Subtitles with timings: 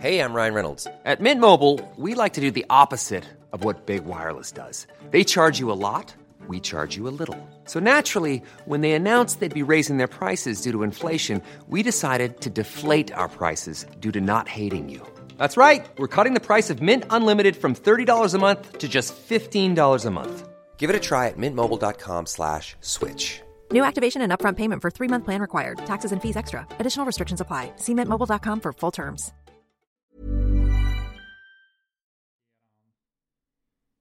[0.00, 0.86] Hey, I'm Ryan Reynolds.
[1.04, 4.86] At Mint Mobile, we like to do the opposite of what Big Wireless does.
[5.10, 6.14] They charge you a lot,
[6.48, 7.38] we charge you a little.
[7.66, 12.40] So naturally, when they announced they'd be raising their prices due to inflation, we decided
[12.40, 15.06] to deflate our prices due to not hating you.
[15.36, 15.86] That's right.
[15.98, 20.10] We're cutting the price of Mint Unlimited from $30 a month to just $15 a
[20.10, 20.48] month.
[20.78, 23.42] Give it a try at mintmobile.com slash switch.
[23.70, 25.78] New activation and upfront payment for three month plan required.
[25.84, 26.66] Taxes and fees extra.
[26.78, 27.72] Additional restrictions apply.
[27.76, 29.32] See mintmobile.com for full terms.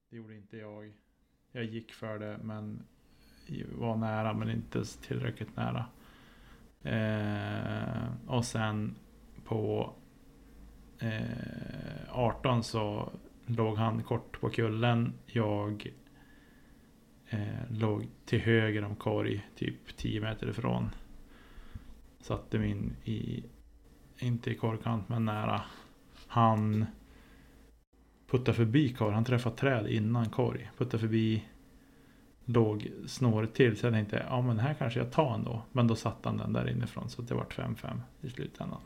[0.09, 0.93] Det gjorde inte jag.
[1.51, 2.83] Jag gick för det men
[3.71, 5.85] var nära men inte tillräckligt nära.
[6.83, 8.95] Eh, och sen
[9.43, 9.93] på
[10.99, 13.11] eh, 18 så
[13.45, 15.13] låg han kort på kullen.
[15.25, 15.93] Jag
[17.29, 20.89] eh, låg till höger om korg, typ 10 meter ifrån.
[22.21, 23.43] Satte min i,
[24.17, 25.61] inte i korgkant men nära.
[26.27, 26.85] Han
[28.31, 30.71] puttade förbi korg, han träffade träd innan korg.
[30.77, 31.43] Puttade förbi,
[32.45, 33.77] låg snåret till.
[33.77, 35.61] Så jag tänkte, ja men här kanske jag tar ändå.
[35.71, 38.79] Men då satt han den där inifrån så det var 5-5 i slutändan.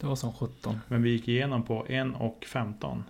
[0.00, 0.78] Det var som 17.
[0.88, 3.04] Men vi gick igenom på 1 och 15.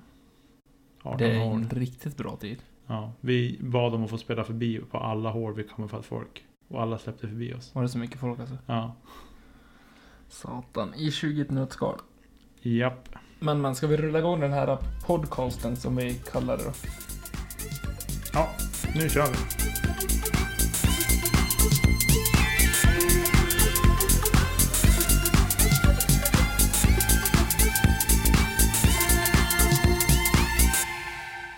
[1.03, 2.59] 18 Det är en riktigt bra tid.
[2.87, 6.07] Ja, vi bad om att få spela förbi på alla hål vi kommer för att
[6.07, 6.45] folk.
[6.69, 7.75] Och alla släppte förbi oss.
[7.75, 8.59] Var det så mycket folk alltså?
[8.67, 8.95] Ja,
[10.29, 11.99] Satan, i 20 nötskal.
[12.63, 13.09] japp.
[13.43, 16.73] Men men, ska vi rulla igång den här podcasten som vi kallar det då?
[18.33, 18.49] Ja,
[18.95, 19.37] nu kör vi.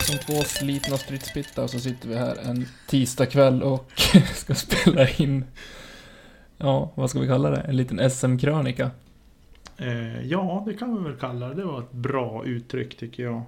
[0.05, 3.91] Som två slitna stridspittar så sitter vi här en tisdagkväll och
[4.33, 5.45] ska spela in,
[6.57, 7.61] ja, vad ska vi kalla det?
[7.61, 8.91] En liten SM-krönika.
[9.83, 11.53] Eh, ja, det kan vi väl kalla det.
[11.55, 13.41] Det var ett bra uttryck tycker jag.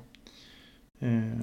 [0.99, 1.39] Eh,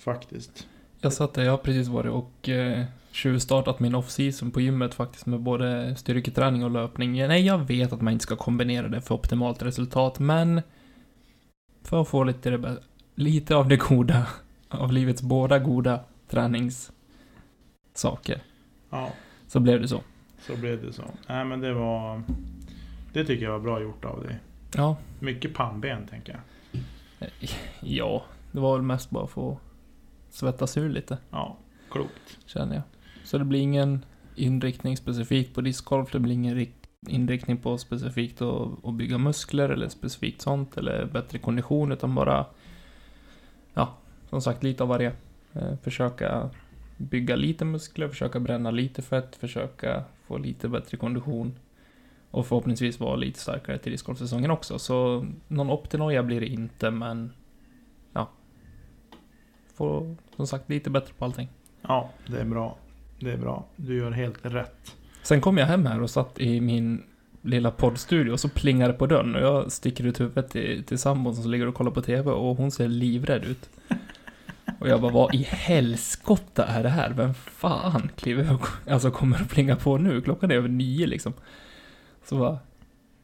[0.00, 0.68] faktiskt.
[1.00, 5.26] Jag satt där, jag har precis varit och eh, tjuvstartat min off-season på gymmet faktiskt
[5.26, 7.12] med både styrketräning och löpning.
[7.12, 10.62] Nej, jag vet att man inte ska kombinera det för optimalt resultat, men
[11.82, 12.78] för att få lite, det,
[13.14, 14.26] lite av det goda,
[14.68, 18.42] av livets båda goda träningssaker,
[18.90, 19.12] Ja,
[19.46, 20.00] så blev det så.
[20.46, 21.02] så blev det så.
[21.28, 22.22] Nej, men det var...
[23.14, 24.36] Det tycker jag var bra gjort av dig.
[24.76, 26.40] Ja, Mycket pannben tänker jag.
[27.80, 29.58] ja, det var väl mest bara för att
[30.30, 31.18] svettas ur lite.
[31.30, 31.56] Ja,
[31.90, 32.38] klokt.
[32.46, 32.82] känner jag.
[33.24, 34.04] Så det blir ingen
[34.36, 39.68] inriktning specifikt på discgolf, det blir ingen rik- inriktning på specifikt att, att bygga muskler
[39.68, 42.46] eller specifikt sånt eller bättre kondition utan bara
[43.74, 43.94] ja,
[44.30, 45.12] som sagt lite av varje.
[45.52, 46.50] Eh, försöka
[46.96, 51.54] bygga lite muskler, försöka bränna lite fett, försöka få lite bättre kondition
[52.34, 54.78] och förhoppningsvis vara lite starkare till discgolfsäsongen också.
[54.78, 57.32] Så någon optinoja blir det inte, men
[58.12, 58.30] ja.
[59.74, 61.48] Få som sagt lite bättre på allting.
[61.82, 62.76] Ja, det är bra.
[63.20, 63.64] Det är bra.
[63.76, 64.96] Du gör helt rätt.
[65.22, 67.02] Sen kom jag hem här och satt i min
[67.42, 70.98] lilla poddstudio och så plingar det på dörren och jag sticker ut huvudet till, till
[70.98, 73.70] sambon som ligger och kollar på TV och hon ser livrädd ut.
[74.80, 77.10] Och jag bara, vad i helskotta är det här?
[77.10, 80.20] Vem fan kliver och, alltså kommer och plinga på nu?
[80.20, 81.32] Klockan är över nio liksom.
[82.24, 82.58] Så bara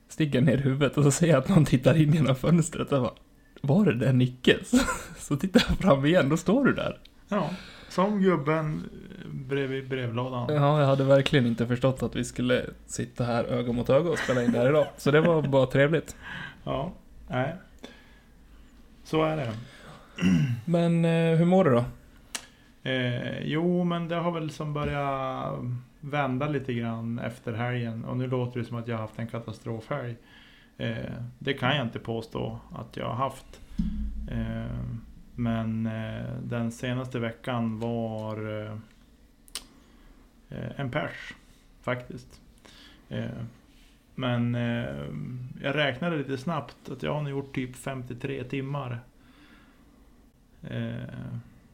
[0.08, 3.02] sticker jag ner huvudet och så ser jag att någon tittar in genom fönstret och
[3.02, 3.12] bara,
[3.60, 4.56] var det där Nicke?
[4.64, 4.78] Så,
[5.18, 6.98] så tittar jag fram igen, då står du där.
[7.28, 7.50] Ja,
[7.88, 8.90] som gubben
[9.32, 10.54] bredvid brevlådan.
[10.54, 14.18] Ja, jag hade verkligen inte förstått att vi skulle sitta här öga mot öga och
[14.18, 14.86] spela in det här idag.
[14.96, 16.16] Så det var bara trevligt.
[16.64, 16.92] Ja,
[17.28, 17.54] nej.
[19.04, 19.52] Så är det.
[20.64, 21.84] Men eh, hur mår du då?
[22.90, 25.58] Eh, jo, men det har väl som börjat
[26.00, 28.04] vända lite grann efter helgen.
[28.04, 30.16] Och nu låter det som att jag har haft en katastrofhelg.
[30.76, 33.60] Eh, det kan jag inte påstå att jag har haft.
[34.30, 34.76] Eh,
[35.34, 38.72] men eh, den senaste veckan var eh,
[40.48, 41.34] eh, en pers
[41.82, 42.40] faktiskt.
[43.08, 43.42] Eh,
[44.14, 44.54] men
[45.62, 49.00] jag räknade lite snabbt att jag har nu gjort typ 53 timmar.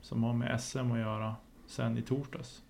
[0.01, 1.37] Som har med SM att göra
[1.67, 2.63] sen i torsdags.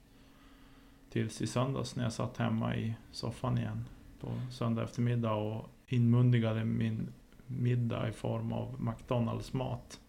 [1.16, 3.84] Tills i söndags när jag satt hemma i soffan igen
[4.20, 7.08] på söndag eftermiddag och inmundigade min
[7.46, 10.00] middag i form av McDonalds mat.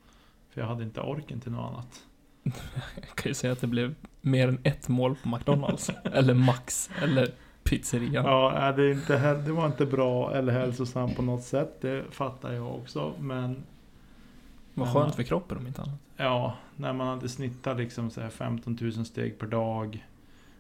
[0.49, 2.03] För jag hade inte orken till något annat.
[2.95, 5.89] Jag kan ju säga att det blev mer än ett mål på McDonalds.
[6.03, 6.89] eller Max.
[7.01, 7.31] Eller
[7.63, 8.25] pizzerian.
[8.25, 11.81] Ja, det, är inte, det var inte bra eller hälsosamt på något sätt.
[11.81, 13.13] Det fattar jag också.
[13.19, 13.63] Men
[14.73, 15.99] Vad skönt för kroppen om inte annat.
[16.17, 20.07] ja, när man hade snittat liksom så här 15 000 steg per dag.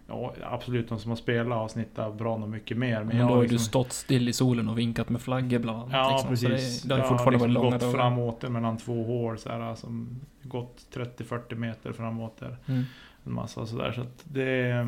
[0.07, 3.03] Ja, absolut, de som har spelat har snittat bra nog mycket mer.
[3.03, 5.59] Men, Men, då har ju liksom, du stått still i solen och vinkat med flaggor
[5.59, 5.93] bland annat.
[5.93, 6.37] Ja, liksom.
[6.37, 6.81] Så precis.
[6.81, 7.93] det, det har ju fortfarande liksom varit långa gått dagar.
[7.93, 12.57] fram och åter mellan två hål så här, som gått 30-40 meter framåt där.
[12.65, 12.83] Mm.
[13.23, 13.91] En massa sådär.
[13.91, 14.85] Så att det...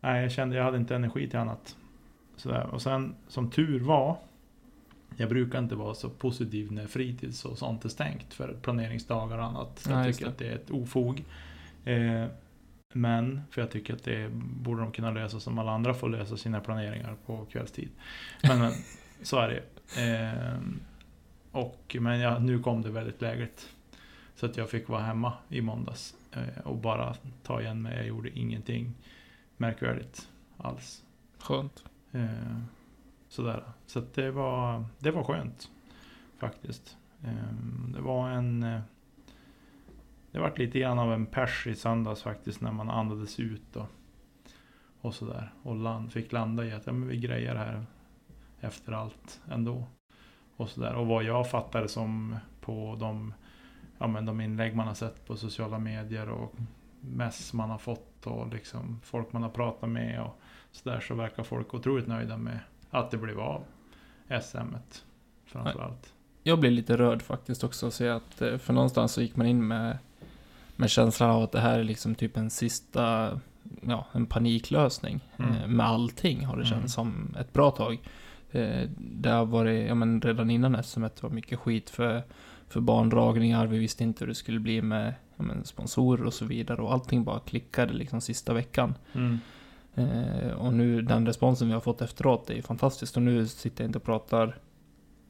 [0.00, 1.76] Nej, jag kände jag hade inte energi till annat.
[2.36, 2.66] Sådär.
[2.72, 4.16] Och sen som tur var.
[5.16, 9.44] Jag brukar inte vara så positiv när fritids och sånt är stängt för planeringsdagar och
[9.44, 9.78] annat.
[9.78, 10.32] Så Nej, jag tycker det.
[10.32, 11.24] att det är ett ofog.
[11.84, 12.24] Eh,
[12.92, 16.36] men, för jag tycker att det borde de kunna lösa som alla andra får lösa
[16.36, 17.90] sina planeringar på kvällstid.
[18.42, 18.72] Men, men
[19.22, 19.62] så är det.
[20.02, 20.60] Eh,
[21.52, 23.68] och, men ja, nu kom det väldigt lägligt.
[24.34, 27.96] Så att jag fick vara hemma i måndags eh, och bara ta igen mig.
[27.96, 28.94] Jag gjorde ingenting
[29.56, 31.04] märkvärdigt alls.
[31.38, 31.84] Skönt.
[32.12, 32.58] Eh,
[33.28, 33.62] sådär.
[33.86, 35.70] Så att det var, det var skönt
[36.38, 36.96] faktiskt.
[37.24, 37.54] Eh,
[37.94, 38.80] det var en...
[40.32, 43.86] Det vart lite grann av en pers i söndags faktiskt när man andades ut och,
[45.00, 45.52] och sådär.
[45.62, 47.86] Och land, fick landa i att ja, men vi grejer det här
[48.60, 49.86] efter allt ändå.
[50.56, 50.94] Och sådär.
[50.94, 53.34] Och vad jag fattade som på de,
[53.98, 56.54] ja, men de inlägg man har sett på sociala medier och
[57.00, 60.40] mess man har fått och liksom folk man har pratat med och
[60.70, 62.58] sådär så verkar folk otroligt nöjda med
[62.90, 63.64] att det blev av
[64.42, 64.74] SM
[65.44, 66.14] framförallt.
[66.42, 69.46] Jag blev lite rörd faktiskt också att se att, eh, för någonstans så gick man
[69.46, 69.98] in med,
[70.80, 73.40] med känslan av att det här är liksom typ en sista,
[73.82, 75.20] ja, en paniklösning.
[75.38, 75.54] Mm.
[75.54, 76.78] Eh, Med allting har det Mm.
[76.78, 77.98] känts som ett bra tag.
[78.50, 82.22] Eh, Det har varit, ja men redan innan SM det var mycket skit för,
[82.68, 86.44] för barndragningar, vi visste inte hur det skulle bli med ja, men sponsorer och så
[86.44, 88.94] vidare och allting bara klickade liksom sista veckan.
[89.12, 89.38] Mm.
[89.94, 93.16] Eh, och nu den responsen vi har fått efteråt är fantastiskt.
[93.16, 94.56] Och nu sitter jag inte och pratar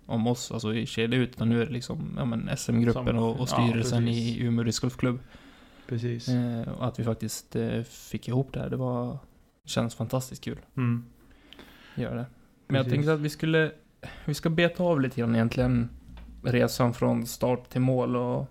[0.06, 3.31] om oss, alltså i kedja ut, utan nu är det liksom ja, men SM-gruppen och,
[3.41, 4.37] och ja, styrelsen precis.
[4.37, 5.19] i Umeå discgolfklubb.
[5.91, 6.29] Precis.
[6.29, 9.19] Eh, och att vi faktiskt eh, fick ihop det här, det var,
[9.65, 10.59] känns fantastiskt kul.
[10.77, 11.05] Mm.
[11.95, 12.27] Gör det.
[12.67, 12.93] Men jag Precis.
[12.93, 13.73] tänkte att vi skulle,
[14.25, 15.89] vi ska beta av lite grann egentligen
[16.45, 18.47] resan från start till mål och,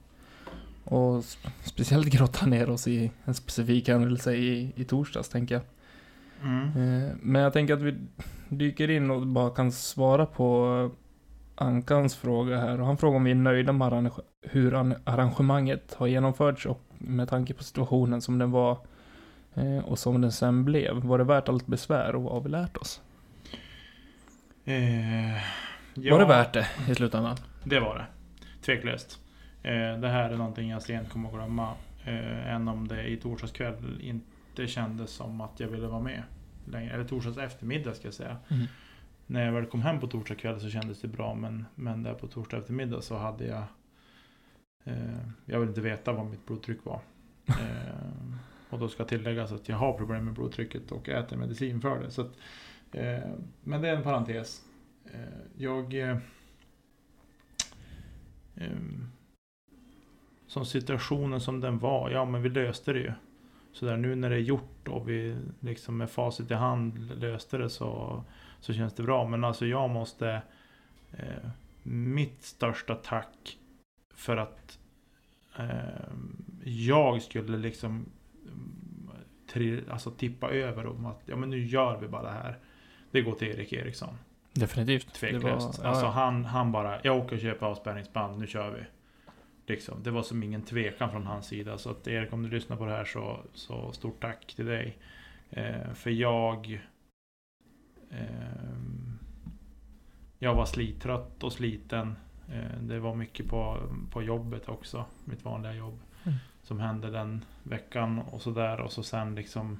[0.84, 5.64] och sp- speciellt grotta ner oss i en specifik händelse i, i torsdags, tänker jag.
[6.44, 6.64] Mm.
[7.04, 7.96] Eh, Men jag tänker att vi
[8.50, 10.92] dyker in och bara kan svara på
[11.56, 12.80] Ankans fråga här.
[12.82, 17.30] Och han frågar om vi är nöjda med hur an- arrangemanget har genomförts och med
[17.30, 18.78] tanke på situationen som den var
[19.54, 20.96] eh, och som den sen blev.
[20.96, 23.02] Var det värt allt besvär och vad har vi lärt oss?
[24.66, 25.36] Eh,
[25.94, 27.38] ja, Var det värt det i slutändan?
[27.64, 28.06] Det var det.
[28.62, 29.20] Tveklöst.
[29.64, 31.74] Eh, det här är någonting jag sent kommer att glömma.
[32.06, 36.24] Eh, än om det i torsdags kväll inte kändes som att jag ville vara med.
[36.66, 36.94] Längre.
[36.94, 38.38] Eller torsdags eftermiddag ska jag säga.
[38.50, 38.66] Mm.
[39.28, 41.36] När jag väl kom hem på torsdag kväll så kändes det bra.
[41.36, 43.64] Men, men där på torsdag eftermiddag så hade jag...
[44.84, 47.02] Eh, jag vill inte veta vad mitt blodtryck var.
[47.48, 48.20] Eh,
[48.70, 52.12] och då ska tilläggas att jag har problem med blodtrycket och äter medicin för det.
[52.12, 52.32] Så att,
[52.92, 53.30] eh,
[53.64, 54.62] men det är en parentes.
[55.06, 55.20] Eh,
[55.58, 55.94] jag...
[55.94, 56.18] Eh,
[58.56, 58.78] eh,
[60.48, 63.12] som situationen som den var, ja men vi löste det ju.
[63.74, 67.58] Så där nu när det är gjort och vi liksom med facit i hand löste
[67.58, 68.24] det så,
[68.60, 69.28] så känns det bra.
[69.28, 70.42] Men alltså jag måste,
[71.12, 71.50] eh,
[71.84, 73.59] mitt största tack
[74.20, 74.80] för att
[75.58, 76.14] eh,
[76.64, 78.06] jag skulle liksom
[79.90, 82.58] alltså tippa över om att ja men nu gör vi bara det här.
[83.12, 84.18] Det går till Erik Eriksson.
[84.54, 85.14] Definitivt.
[85.14, 85.80] Tveklöst.
[85.80, 88.84] Var, alltså ja, han, han bara, jag åker och köper avspärrningsband, nu kör vi.
[89.74, 90.04] Liksom.
[90.04, 91.78] Det var som ingen tvekan från hans sida.
[91.78, 94.98] Så att Erik, om du lyssnar på det här så, så stort tack till dig.
[95.50, 96.82] Eh, för jag...
[98.12, 99.20] ehm,
[100.40, 102.16] jag var slittrött och sliten.
[102.52, 103.78] Eh, det var mycket på,
[104.12, 105.06] på jobbet också.
[105.26, 106.00] Mitt vanliga jobb.
[106.24, 106.38] Mm.
[106.64, 108.80] Som hände den veckan och sådär.
[108.80, 109.80] Och så sen liksom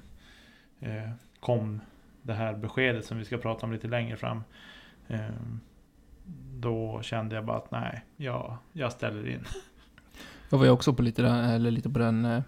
[0.80, 1.10] eh,
[1.40, 1.80] kom
[2.22, 4.44] det här beskedet som vi ska prata om lite längre fram.
[5.08, 5.60] Ehm,
[6.54, 9.44] då kände jag bara att nej, jag, jag ställer in.
[10.50, 12.42] Jag var ju också på lite, eller lite på den eh,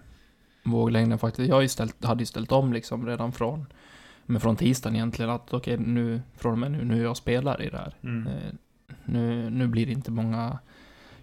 [0.63, 1.49] våglängden faktiskt.
[1.49, 3.65] Jag ställt, hade ju ställt om liksom redan från,
[4.25, 7.61] men från tisdagen egentligen att okej nu, från och med nu, nu är jag spelar
[7.61, 7.95] i det här.
[8.03, 8.27] Mm.
[8.27, 8.53] Eh,
[9.05, 10.59] nu, nu blir det inte många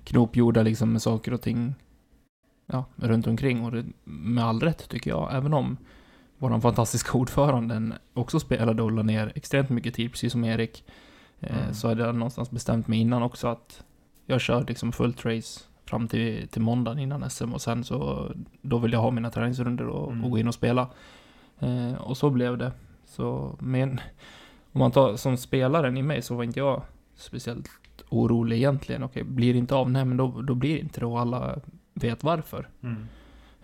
[0.05, 1.75] knop gjorda liksom med saker och ting
[2.67, 5.77] ja, runt omkring och det, med all rätt tycker jag, även om
[6.39, 10.85] våran fantastiska ordförande också spelade och la ner extremt mycket tid, precis som Erik,
[11.41, 11.75] eh, Mm.
[11.75, 13.85] så hade jag någonstans bestämt mig innan också att
[14.27, 18.31] jag kör liksom fullt race fram till, till måndagen innan SM och sen så,
[18.63, 20.25] då vill jag ha mina träningsrunder och, Mm.
[20.25, 20.91] och gå in och spela.
[21.59, 22.73] Eh, och så blev det.
[23.07, 24.01] Så, men
[24.73, 26.83] om man tar som spelaren i mig så var inte jag
[27.21, 27.69] speciellt
[28.09, 29.03] orolig egentligen.
[29.03, 29.91] Okej, blir det inte av?
[29.91, 31.59] Nej, men då, då blir det inte det och alla
[31.95, 32.69] vet varför.
[32.83, 33.07] Mm.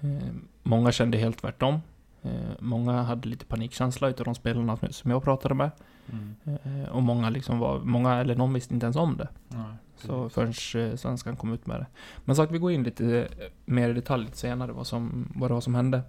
[0.00, 0.28] Eh,
[0.62, 1.78] många kände helt tvärtom.
[2.22, 5.70] Eh, många hade lite panikkänsla utav de spelarna som- jag pratade med.
[6.12, 6.34] Mm.
[6.82, 9.28] Eh, och många liksom var, många eller någon visste inte ens om det.
[9.48, 10.48] Nej, Så förrän
[10.90, 11.86] eh, svenskan kom ut med det.
[12.24, 13.28] Men sagt, vi går in lite
[13.64, 16.02] mer i detalj lite senare vad, som, vad det var som hände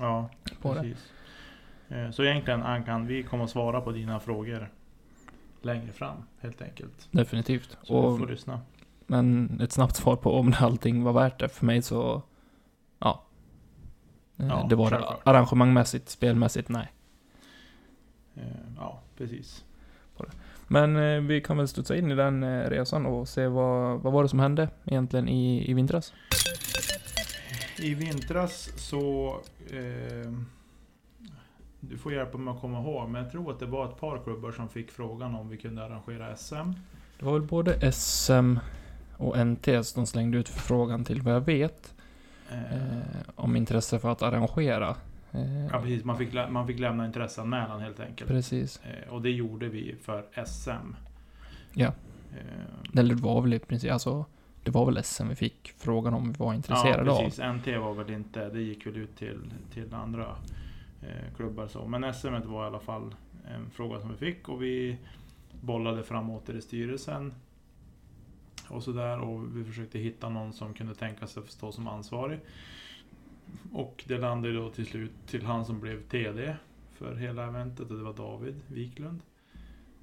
[0.00, 0.30] Ja,
[0.62, 0.80] på det.
[0.80, 1.10] precis.
[1.88, 4.70] Eh, Så egentligen Ankan, vi kommer att svara på dina frågor
[5.66, 7.08] längre fram helt enkelt.
[7.10, 7.76] Definitivt.
[7.82, 8.60] Så Och, får lyssna.
[9.06, 11.48] men ett snabbt svar på om allting var värt det.
[11.48, 12.22] För mig så,
[12.98, 13.24] ja.
[14.36, 15.20] Eh, Ja, det var självklart.
[15.24, 16.92] Arrangemangmässigt, spelmässigt, nej.
[18.34, 18.42] Eh,
[18.76, 19.62] Ja, precis.
[20.68, 24.22] Men eh, vi kan väl studsa in i den resan och se vad, vad var
[24.22, 26.12] det som hände egentligen i, i vintras?
[27.78, 29.36] I vintras så...
[29.70, 30.32] Eh,
[31.90, 34.18] du får hjälpa mig att komma ihåg, men jag tror att det var ett par
[34.18, 36.72] klubbar som fick frågan om vi kunde arrangera SM.
[37.18, 38.56] Det var väl både SM
[39.16, 41.94] och NT som slängde ut förfrågan till vad jag vet.
[42.50, 42.98] Eh,
[43.34, 44.96] om intresse för att arrangera.
[45.32, 46.04] Eh, ja, precis.
[46.04, 48.30] Man fick, man fick lämna intresseanmälan helt enkelt.
[48.30, 48.80] precis.
[48.84, 50.94] Eh, och det gjorde vi för SM.
[51.72, 51.92] Ja.
[52.32, 54.24] Eh, Eller det var väl i princip, alltså
[54.62, 57.24] det var väl SM vi fick frågan om vi var intresserade ja, av.
[57.24, 57.40] precis.
[57.44, 59.38] NT var väl inte, det gick väl ut till,
[59.74, 60.36] till andra
[61.02, 61.86] Eh, klubbar så.
[61.86, 63.14] Men SM var i alla fall
[63.46, 64.98] en fråga som vi fick och vi
[65.60, 67.34] bollade fram åter i styrelsen.
[68.68, 72.40] Och sådär och vi försökte hitta någon som kunde tänka sig att stå som ansvarig.
[73.72, 76.56] Och det landade då till slut till han som blev TD
[76.92, 79.22] för hela eventet och det var David Wiklund.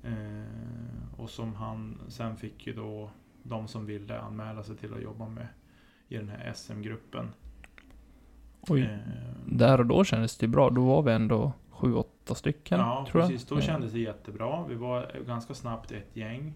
[0.03, 3.12] Eh, och som han sen fick ju då
[3.43, 5.47] de som ville anmäla sig till att jobba med
[6.07, 7.29] i den här SM-gruppen.
[8.67, 8.82] Oj.
[8.82, 8.98] Eh,
[9.46, 10.70] Där och då kändes det bra.
[10.70, 13.50] Då var vi ändå sju, åtta stycken, ja, tror precis.
[13.50, 13.58] jag.
[13.58, 14.65] Då kändes det jättebra.
[14.67, 16.53] Vi var ganska snabbt ett gäng.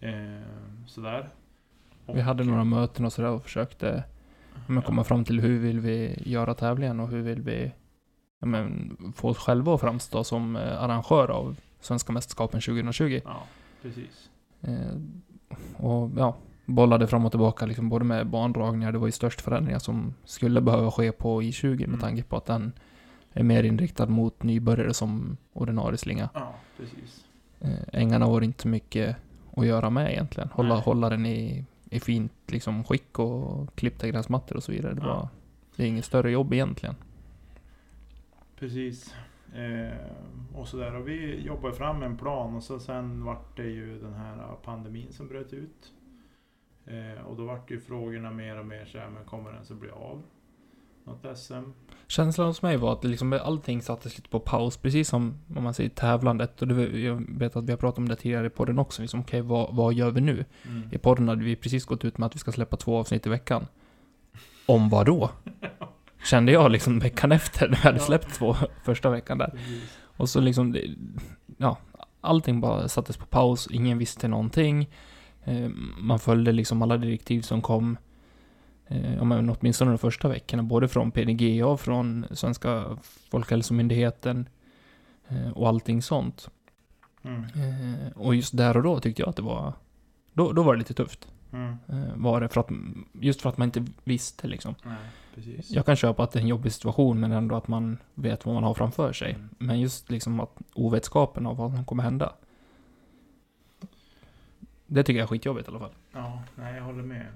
[0.00, 0.12] Eh,
[0.86, 1.28] sådär.
[2.06, 4.04] Vi hade några möten och sådär och försökte
[4.66, 7.72] men, komma fram till hur vill vi göra tävlingen och hur vill vi
[8.38, 13.20] ja, men, få oss själva att framstå som eh, arrangör av Svenska mästerskapen 2020.
[13.24, 13.42] Ja,
[13.82, 14.30] precis.
[14.60, 14.96] Eh,
[15.76, 19.78] och ja, bollade fram och tillbaka liksom både med bandragningar, det var ju störst förändringar
[19.78, 22.00] som skulle behöva ske på I20 med Mm.
[22.00, 22.72] tanke på att den
[23.32, 26.28] är mer inriktad mot nybörjare som ordinarie slinga.
[26.34, 27.24] Ja, precis.
[27.60, 29.16] Eh, ängarna var inte mycket
[29.56, 30.48] att göra med egentligen.
[30.52, 30.82] Hålla, Nej.
[30.82, 34.94] hålla den i, i fint liksom, skick och klippta gräsmattor och så vidare.
[34.94, 35.06] Det, Ja.
[35.14, 35.28] var,
[35.76, 36.94] det är inget större jobb egentligen.
[38.58, 39.14] Precis.
[39.54, 39.96] Eh,
[40.54, 40.94] och sådär.
[40.94, 45.12] Och vi jobbade fram en plan och så sen vart det ju den här pandemin
[45.12, 45.92] som bröt ut.
[46.86, 49.80] Eh, och då vart ju frågorna mer och mer så här, men kommer den att
[49.80, 50.22] bli av?
[51.04, 51.54] Något SM?
[52.06, 55.74] Känslan hos mig var att liksom, allting sattes lite på paus, precis som om man
[55.74, 56.62] säger tävlandet.
[56.62, 59.02] Och det, jag vet att vi har pratat om det tidigare i podden också.
[59.02, 60.44] Liksom, Okej, vad, vad gör vi nu?
[60.66, 60.88] Mm.
[60.92, 63.30] I podden hade vi precis gått ut med att vi ska släppa två avsnitt i
[63.30, 63.66] veckan.
[64.66, 65.30] Om vad då?
[66.24, 69.48] Kände jag liksom veckan efter, när vi hade släppt två första veckan där.
[69.48, 69.98] Precis.
[70.16, 70.76] Och så liksom,
[71.56, 71.78] ja,
[72.20, 74.88] allting bara sattes på paus, ingen visste någonting.
[75.44, 75.68] Eh,
[75.98, 77.96] Man följde liksom alla direktiv som kom.
[78.86, 82.84] Eh, men åtminstone de första veckorna, både från PDGA och från Svenska
[83.30, 84.48] Folkhälsomyndigheten.
[85.28, 86.48] eh, Och allting sånt.
[87.22, 87.44] Mm.
[87.44, 89.72] Eh, Och just där och då tyckte jag att det var,
[90.32, 91.28] då, då var det lite tufft.
[91.52, 91.76] Mm.
[92.16, 92.68] Var det för att,
[93.12, 94.74] just för att man inte visste liksom.
[94.84, 95.60] Nej.
[95.68, 98.54] Jag kan köpa att det är en jobbig situation, men ändå att man vet vad
[98.54, 99.30] man har framför sig.
[99.32, 99.48] Mm.
[99.58, 102.32] Men just liksom att ovetskapen av vad som kommer hända.
[104.92, 105.94] Det tycker jag är skitjobbigt i alla fall.
[106.12, 107.26] Ja, nej jag håller med.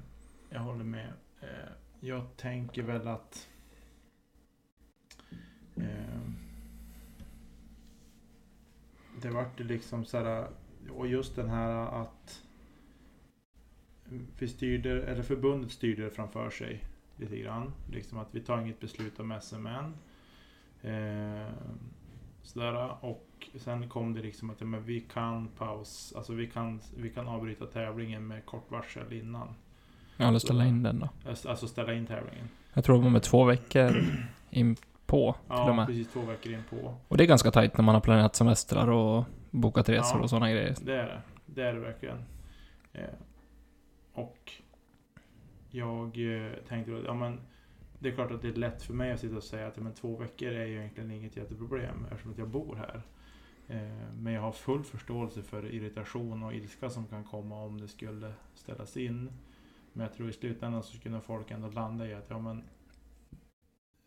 [0.51, 1.13] Jag håller med.
[1.41, 3.49] Eh, jag tänker väl att...
[5.77, 6.21] Eh,
[9.23, 10.49] det vart ju liksom sådär,
[10.91, 12.43] och just den här att
[14.39, 16.85] vi styrde, eller förbundet styrde det framför sig
[17.17, 17.73] lite grann.
[17.91, 19.95] Liksom att vi tar inget beslut om SMN.
[20.83, 21.53] Eh,
[22.47, 23.05] sådär.
[23.05, 27.11] Och sen kom det liksom att ja, men vi kan paus, alltså vi kan, vi
[27.11, 29.55] kan avbryta tävlingen med kort varsel innan.
[30.17, 31.09] Ja, eller ställa in den då.
[31.49, 32.49] Alltså ställa in tävlingen.
[32.73, 33.97] Jag tror det var med två veckor
[34.51, 34.77] in
[35.07, 36.95] på till och Ja, precis två veckor in på.
[37.09, 40.23] Och det är ganska tajt när man har planerat semestrar och bokat resor Ja.
[40.23, 40.75] och sådana grejer.
[40.83, 41.23] Det är det.
[41.47, 42.25] Det är det verkligen.
[42.93, 43.03] Eh,
[44.13, 44.53] och
[45.71, 47.41] jag eh, tänkte att ja, men
[47.99, 49.95] det är klart att det är lätt för mig att sitta och säga att men
[49.95, 53.03] två veckor är ju egentligen inget jätteproblem eftersom att jag bor här.
[53.69, 57.89] Eh, men jag har full förståelse för irritation och ilska som kan komma om det
[57.89, 59.33] skulle ställas in.
[59.93, 62.63] Men jag tror i slutändan så skulle folk ändå landa i att ja, men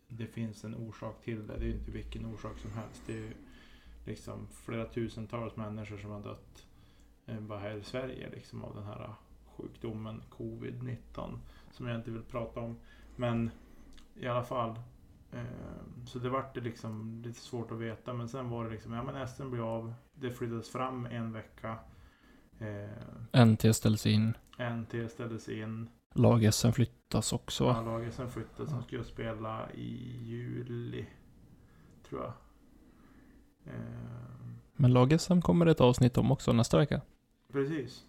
[0.08, 1.58] det finns en orsak till det.
[1.58, 3.04] Det är ju inte vilken orsak som helst.
[3.08, 3.34] Det är ju
[4.06, 6.66] liksom flera tusentals människor som har dött
[7.26, 9.14] eh, bara här i Sverige liksom, av den här
[9.46, 11.40] sjukdomen covid-19
[11.72, 12.78] som jag inte vill prata om.
[13.16, 13.50] Men
[14.20, 14.76] i alla fall,
[15.32, 18.14] Eh, så det vart det liksom lite svårt att veta.
[18.14, 19.94] Men sen var det liksom, ja men SM blir av.
[20.14, 21.78] Det flyttades fram en vecka.
[22.60, 24.34] Eh, NT ställs in.
[24.58, 25.90] NT ställdes in.
[26.14, 27.76] Lag-SM flyttas också va?
[27.78, 31.06] Ja, laget som flyttades, som skulle spela i juli.
[32.10, 32.34] Tror jag.
[33.74, 33.82] Eh,
[34.76, 37.02] Men lag-SM kommer det ett avsnitt om också nästa vecka.
[37.52, 38.06] Precis.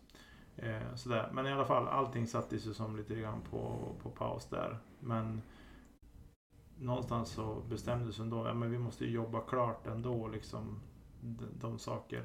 [0.95, 1.31] Sådär.
[1.33, 4.79] Men i alla fall, allting sattes ju som lite grann på, på paus där.
[5.01, 5.43] Men
[6.81, 10.81] någonstans så bestämdes ändå, ja men vi måste ju jobba klart ändå liksom.
[11.21, 12.23] De, de saker.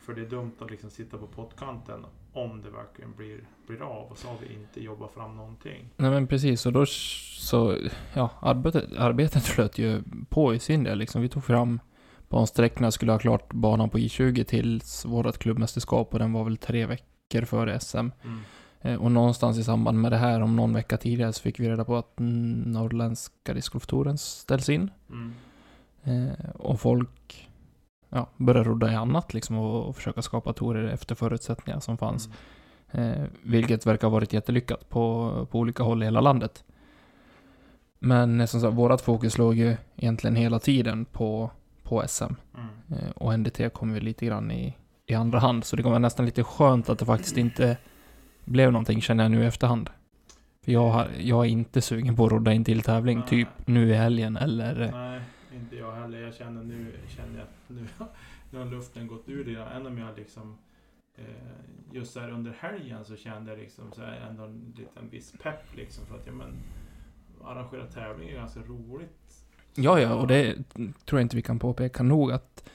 [0.00, 4.10] För det är dumt att liksom sitta på pottkanten om det verkligen blir, blir av.
[4.10, 5.88] Och så har vi inte jobbat fram någonting.
[5.96, 7.78] Nej men precis, och då så,
[8.14, 11.22] ja, arbetet, arbetet flöt ju på i sin del liksom.
[11.22, 11.80] Vi tog fram
[12.28, 16.86] bansträckorna, skulle ha klart banan på I20 tills vårt klubbmästerskap och den var väl tre
[16.86, 17.98] veckor före SM.
[17.98, 18.12] Mm.
[18.86, 21.68] Eh, Och någonstans i samband med det här, om någon vecka tidigare, så fick vi
[21.70, 24.90] reda på att norrländska discgolftouren ställs in.
[25.10, 25.32] Mm.
[26.04, 27.48] Eh, och folk
[28.08, 32.28] ja, börjar rodda i annat liksom och, och försöka skapa tourer efter förutsättningar som fanns.
[32.90, 33.12] Mm.
[33.22, 36.64] Eh, vilket verkar ha varit jättelyckat på, på olika håll i hela landet.
[37.98, 41.50] Men som sagt, vårat fokus låg ju egentligen hela tiden på,
[41.82, 42.24] på SM.
[42.24, 42.68] Mm.
[42.90, 44.76] Eh, och NDT kom ju lite grann i,
[45.06, 45.64] i andra hand.
[45.64, 47.76] Så det var nästan lite skönt att det faktiskt inte
[48.46, 49.90] blev någonting känner jag nu i efterhand.
[50.64, 53.28] För jag, har, jag är inte sugen på att rodda in till tävling Nej.
[53.28, 54.90] typ nu i helgen eller...
[54.92, 55.20] Nej,
[55.54, 56.20] inte jag heller.
[56.20, 57.86] Jag känner nu, känner jag nu,
[58.50, 59.62] nu har luften gått ur det.
[59.62, 60.58] Än om jag liksom
[61.16, 61.24] eh,
[61.92, 65.76] just där under helgen så kände jag liksom så här ändå en liten viss pepp
[65.76, 66.54] liksom för att ja men
[67.44, 69.44] arrangera tävling är ganska roligt.
[69.74, 70.54] Ja, ja, och det
[71.04, 72.70] tror jag inte vi kan påpeka nog att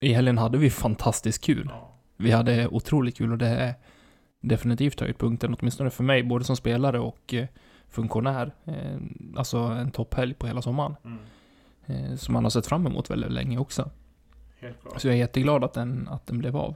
[0.00, 1.66] i helgen hade vi fantastiskt kul.
[1.70, 3.74] Ja, Vi hade otroligt kul och det är
[4.48, 7.46] definitivt höjdpunkten, åtminstone för mig, både som spelare och eh,
[7.88, 8.54] funktionär.
[8.64, 8.98] Eh,
[9.36, 10.96] alltså en topphelg på hela sommaren.
[11.04, 11.18] mm,
[11.86, 13.90] Eh, som man har sett fram emot väldigt länge också.
[14.96, 16.74] Så jag är jätteglad att den, att den blev av.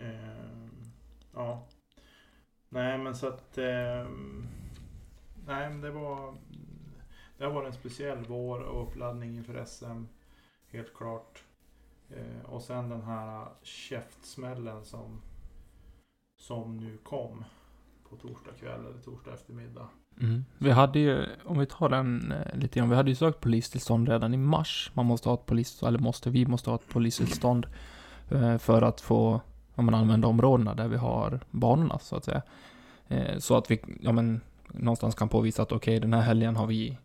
[0.00, 0.68] Eh,
[1.34, 1.66] ja.
[2.68, 4.06] Nej men så att eh,
[5.46, 6.34] Nej men det var
[7.38, 10.04] Det har varit en speciell vår och uppladdning inför SM.
[10.72, 11.44] Helt klart.
[12.10, 15.22] Eh, och sen den här käftsmällen som
[16.36, 17.44] Som nu kom
[18.10, 19.88] På torsdag kväll eller torsdag eftermiddag.
[20.20, 20.44] Mm.
[20.58, 24.08] Vi hade ju, om vi tar den eh, lite grann, vi hade ju sökt polistillstånd
[24.08, 24.90] redan i mars.
[24.94, 27.66] Man måste ha ett polis, eller måste, vi måste ha ett polistillstånd
[28.30, 29.40] eh, för att få,
[29.74, 32.42] ja men använda områdena där vi har banorna så att säga.
[33.08, 36.66] Eh, så att vi, ja men, någonstans kan påvisa att okej, den här helgen har
[36.66, 36.98] vi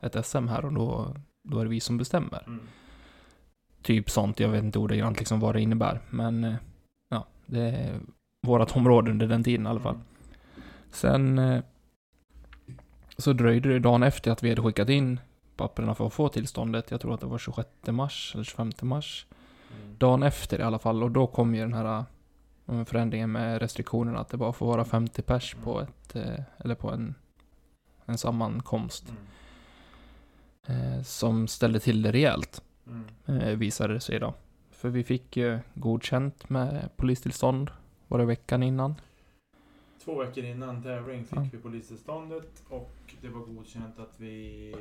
[0.00, 1.16] ett SM här och då,
[1.48, 2.42] då är det vi som bestämmer.
[2.46, 2.60] Mm.
[3.82, 6.56] Typ sånt, jag vet inte ordagrant liksom vad det innebär, men
[7.08, 8.00] ja, det
[8.46, 9.94] är vårat område under den tiden i alla fall.
[9.94, 10.04] Mm.
[10.90, 11.62] Sen eh,
[13.18, 15.20] så dröjde det dagen efter att vi hade skickat in
[15.56, 16.90] papperna för att få tillståndet.
[16.90, 19.26] Jag tror att det var 26 mars eller 25 mars.
[19.82, 19.96] Mm.
[19.98, 22.04] Dagen efter i alla fall och då kom ju den här
[22.66, 26.74] eh, förändringen med restriktionerna att det bara får vara 50 pers på ett, eh, eller
[26.74, 27.14] på en,
[28.06, 29.04] en sammankomst.
[29.08, 31.04] Mm.
[31.04, 32.62] Som ställde till det rejält,
[33.26, 33.58] Mm.
[33.58, 34.34] visade det sig då.
[34.70, 37.70] För vi fick ju godkänt med polistillstånd,
[38.08, 38.94] var det veckan innan?
[40.04, 41.48] Två veckor innan tävling fick Ja.
[41.52, 44.74] vi polistillståndet och det var godkänt att vi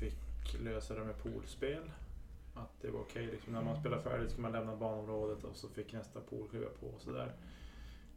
[0.00, 1.90] fick lösa det med poolspel.
[2.54, 5.68] Att det var okej, liksom, när man spelar färdigt ska man lämna banområdet och så
[5.68, 7.32] fick nästa pool kliva på och sådär.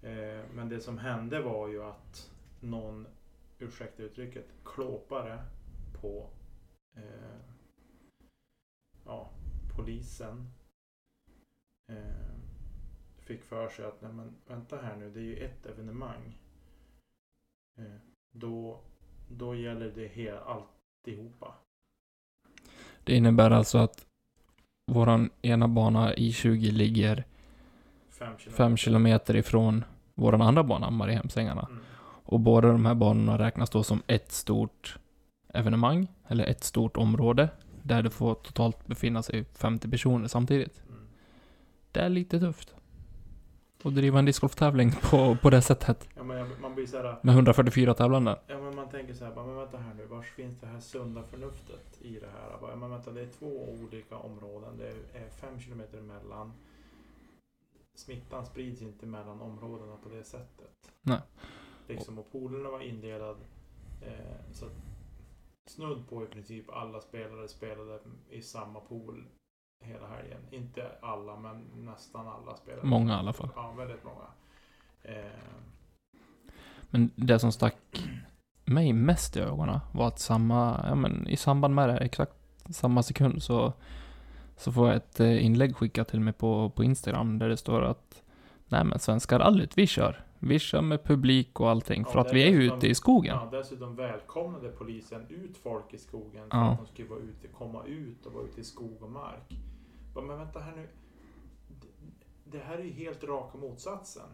[0.01, 3.07] Eh, men det som hände var ju att någon,
[3.59, 5.39] ursäkta uttrycket, klåpare
[6.01, 6.29] på
[6.97, 7.39] eh,
[9.05, 9.29] ja,
[9.75, 10.51] polisen
[11.91, 12.35] eh,
[13.25, 16.37] fick för sig att nej men vänta här nu, det är ju ett evenemang.
[17.77, 17.83] Eh,
[18.31, 18.79] då,
[19.29, 21.53] då gäller det hela, alltihopa.
[23.03, 24.05] Det innebär alltså att
[24.91, 27.23] våran ena bana I20 ligger
[28.09, 28.51] Fem kilometer.
[28.51, 29.83] fem kilometer ifrån
[30.15, 31.67] våran andra bana, Mariehemsängarna.
[31.71, 31.83] Mm.
[32.27, 34.97] Och båda de här banorna räknas då som ett stort
[35.53, 37.49] evenemang, eller ett stort område,
[37.81, 40.83] där det får totalt befinna sig 50 personer samtidigt.
[40.89, 41.07] Mm.
[41.91, 42.75] Det är lite tufft.
[43.85, 46.09] Att driva en discgolftävling på, på det sättet.
[46.15, 48.39] Ja, men man blir så här, Med 144 tävlande.
[48.47, 50.79] ja men man tänker så här, bara, men vänta här nu, var finns det här
[50.79, 52.57] sunda förnuftet i det här?
[52.61, 54.87] Bara, men vänta, det är två olika områden, det
[55.19, 56.53] är fem kilometer emellan.
[57.95, 60.91] Smittan sprids inte mellan områdena på det sättet.
[61.01, 61.19] Nej.
[61.87, 63.37] Liksom, och poolerna var indelad
[64.01, 64.71] eh, så att
[65.65, 69.25] snudd på i princip alla spelare spelade i samma pool
[69.79, 70.41] hela helgen.
[70.51, 72.87] Inte alla, men nästan alla spelade.
[72.87, 73.49] Många i alla fall.
[73.55, 74.25] Ja, väldigt många.
[75.03, 75.31] Eh,
[76.89, 77.77] Men det som stack
[78.65, 82.33] mig mest i ögonen var att samma, ja men i samband med det, exakt
[82.69, 83.73] samma sekund så,
[84.57, 87.81] så får jag ett eh, inlägg skickat till mig på, på Instagram där det står
[87.81, 88.21] att
[88.67, 90.23] Nej men Svenska rallyt, vi kör.
[90.47, 93.35] Vi kör med publik och allting Ja, för att vi är ju ute i skogen.
[93.51, 96.71] Ja, dessutom välkomnade polisen ut folk i skogen för Ja.
[96.71, 99.57] att de skulle vara ute, komma ut och vara ute i skog och mark.
[100.15, 100.87] Men vänta här nu.
[101.81, 101.87] Det-
[102.57, 104.27] Det här är ju helt raka motsatsen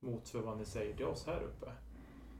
[0.00, 1.70] mot för vad ni säger till oss här uppe.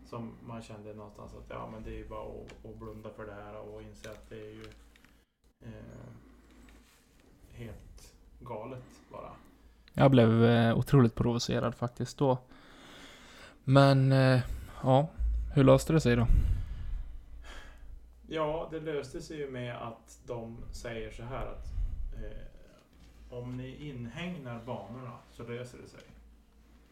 [0.06, 3.26] Som man kände någonstans att ja men det är ju bara att, att blunda för
[3.26, 4.64] det här och inse att det är ju
[5.64, 5.70] eh,
[7.52, 9.30] helt galet bara.
[9.92, 12.38] Jag blev eh, otroligt provocerad faktiskt då.
[13.68, 14.40] Men, eh,
[14.82, 15.08] ja.
[15.54, 16.26] Hur löste det sig då?
[18.28, 21.66] Ja, det löste sig ju med att de säger så här att
[22.14, 22.46] eh,
[23.30, 26.02] om ni inhägnar banorna så löser det sig.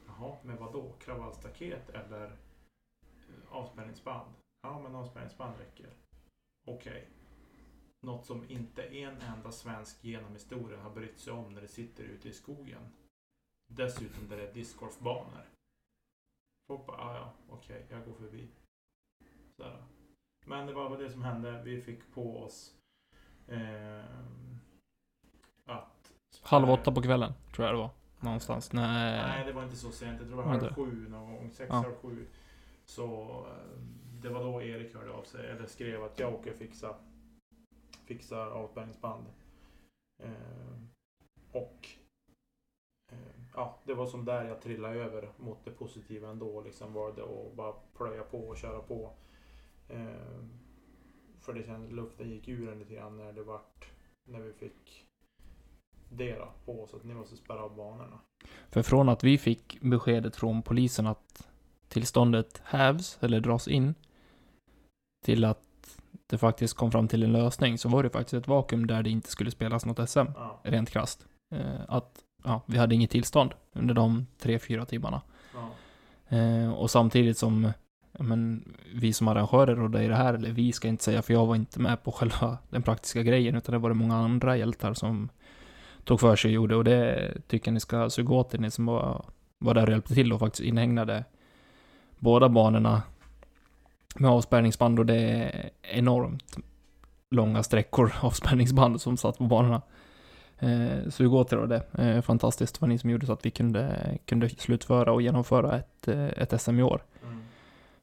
[0.06, 0.92] Jaha, men vad då?
[0.98, 2.32] Kravallstaket eller
[3.48, 3.50] avspänningsband?
[3.50, 4.34] avspärrningsband?
[4.62, 5.90] Ja, men avspärrningsband räcker.
[6.66, 7.08] Okej.
[8.00, 12.04] Något som inte en enda svensk genom historien har brytt sig om när det sitter
[12.04, 12.82] ute i skogen.
[13.66, 15.53] Dessutom där det är discgolfbanor.
[16.66, 18.48] Folk bara, "Ah, ja, okej, jag går förbi.
[19.56, 19.84] Sådär.
[20.46, 21.62] Men det var väl det som hände.
[21.62, 22.74] Vi fick på oss
[23.48, 24.58] ehm,
[25.64, 26.12] att...
[26.42, 27.90] Halv åtta på kvällen, tror jag det var.
[28.20, 28.72] Någonstans.
[28.72, 29.44] Nej, Nej.
[29.46, 30.20] det var inte så sent.
[30.20, 31.50] Jag tror det Var halv sju någon gång.
[31.50, 31.74] Sex, Ja.
[31.76, 32.26] halv sju.
[32.84, 33.06] Så
[33.46, 33.78] eh,
[34.22, 35.50] det var då Erik hörde av sig.
[35.50, 36.94] Eller skrev att jag åker fixa,
[38.04, 39.26] fixa avspärrningsband.
[40.22, 40.88] Ehm,
[41.52, 42.03] och eh,
[43.54, 46.60] ja, det var som där jag trillade över mot det positiva ändå.
[46.60, 49.10] Liksom var det att bara plöja på och köra på.
[49.88, 50.50] Ehm,
[51.40, 53.88] för det kändes, luften gick ur en lite grann när det vart,
[54.24, 55.06] när vi fick
[56.08, 58.20] det då på oss att ni måste spärra av banorna.
[58.70, 61.48] För från att vi fick beskedet från polisen att
[61.88, 63.94] tillståndet hävs eller dras in
[65.24, 65.60] till att
[66.26, 69.10] det faktiskt kom fram till en lösning så var det faktiskt ett vakuum där det
[69.10, 70.18] inte skulle spelas något SM.
[70.18, 71.26] Ja, Rent krasst.
[71.54, 75.22] Eh, att, ja, vi hade inget tillstånd under de tre, fyra timmarna.
[75.54, 75.70] ja,
[76.28, 77.72] Eh, och samtidigt som
[78.18, 81.32] men, vi som arrangörer och det i det här, eller vi ska inte säga för
[81.32, 84.56] jag var inte med på själva den praktiska grejen utan det var det många andra
[84.56, 85.28] hjältar som
[86.04, 88.70] tog för sig och gjorde och det tycker jag ni ska suga åt er, ni
[88.70, 89.24] som var,
[89.58, 91.24] var där och hjälpte till och faktiskt inhägnade
[92.18, 93.02] båda banorna
[94.14, 96.56] med avspärrningsband och det är enormt
[97.30, 99.82] långa sträckor avspärrningsband som satt på banorna.
[100.58, 101.82] Eh, sug åt er av det.
[101.98, 106.08] Eh, fantastiskt var ni som gjorde så att vi kunde, kunde slutföra och genomföra ett,
[106.08, 107.04] eh, ett SM i år.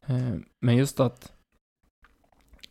[0.05, 1.33] mm, Men just att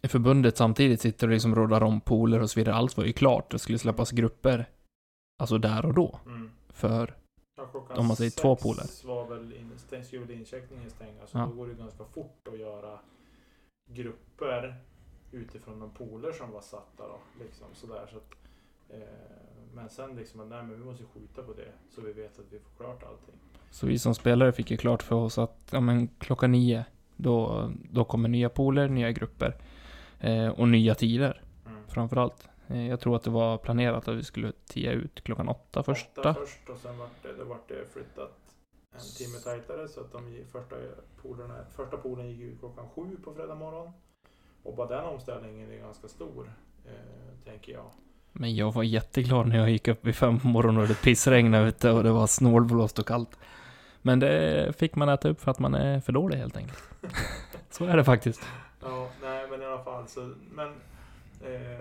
[0.03, 2.75] förbundet samtidigt sitter och liksom rådar om pooler och så vidare.
[2.75, 3.51] Allt var ju klart.
[3.51, 4.69] Det skulle släppas grupper.
[5.43, 6.19] Alltså där och då.
[6.27, 6.51] mm.
[6.69, 7.15] För,
[7.97, 9.07] Om man säger två poler.
[9.07, 9.71] var väl in,
[10.21, 11.47] väl incheckningen stänga så Ja.
[11.47, 12.99] då går det ganska fort att göra
[13.91, 14.75] grupper
[15.33, 17.19] utifrån de poler som var satta då.
[17.45, 18.35] Liksom sådär så att,
[19.75, 22.59] men sen liksom, nej men vi måste skjuta på det så vi vet att vi
[22.59, 23.35] får klart allting.
[23.71, 26.85] så vi som spelare fick ju klart för oss att, ja men klockan nio,
[27.17, 29.57] då, då kommer nya pooler, nya grupper.
[30.21, 31.83] Eh, och nya tider, Mm.
[31.89, 32.49] framförallt.
[32.69, 36.21] Eh, jag tror att det var planerat att vi skulle tia ut klockan åtta första.
[36.21, 38.39] Åtta först och sen vart det, det, vart det flyttat
[38.93, 40.77] en timme tajtare så att de första
[41.23, 43.93] polerna, första polen gick ut klockan sju på fredag morgon.
[44.63, 46.53] Och bara den omställningen är ganska stor,
[46.87, 47.91] eh, tänker jag.
[48.33, 51.69] Men jag var jätteglad när jag gick upp vid fem på morgonen och det pissregnade
[51.69, 53.39] ute och det var snålblåst och kallt.
[54.03, 56.83] Men det fick man äta upp för att man är för dålig helt enkelt.
[57.71, 58.43] Så är det faktiskt.
[58.83, 60.69] Ja, nej men i alla fall så, men...
[61.41, 61.81] Eh,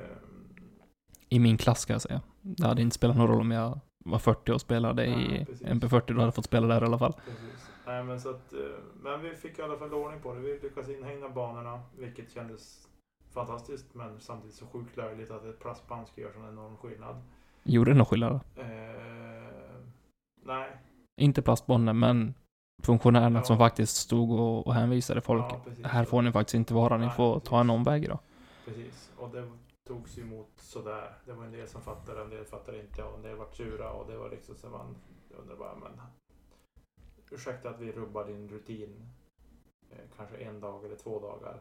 [1.29, 2.21] I min klass ska jag säga.
[2.41, 5.67] Det hade inte spelat någon roll om jag var 40 och spelade Nej, i precis.
[5.67, 7.13] MP40, då hade jag fått spela där i alla fall.
[7.13, 7.69] precis.
[7.85, 8.59] Nej men så att, eh,
[9.03, 10.39] men vi fick i alla fall ordning på det.
[10.39, 12.87] Vi lyckades inhägna banorna, vilket kändes
[13.29, 17.15] fantastiskt men samtidigt så sjukt löjligt att ett plastband ska göra sån enorm skillnad.
[17.63, 18.39] Gjorde det någon skillnad?
[18.55, 18.65] Eh,
[20.43, 20.77] nej.
[21.21, 22.33] Inte plastbonden, men
[22.83, 23.43] funktionärerna Ja.
[23.43, 25.45] som faktiskt stod och, och hänvisade folk.
[25.49, 25.85] Ja, precis.
[25.85, 27.49] här får ni faktiskt inte vara, ni Nej, får precis.
[27.49, 28.19] ta en omväg då.
[28.65, 29.11] Precis.
[29.17, 29.51] Och det
[29.87, 31.13] togs ju emot sådär.
[31.25, 33.91] Det var en del som fattade, en del fattade inte och en del vart sura
[33.91, 34.95] och det var liksom så man
[35.29, 35.91] undrar bara men
[37.31, 39.09] ursäkta att vi rubbar din rutin
[39.91, 41.57] eh, kanske en dag eller två dagar.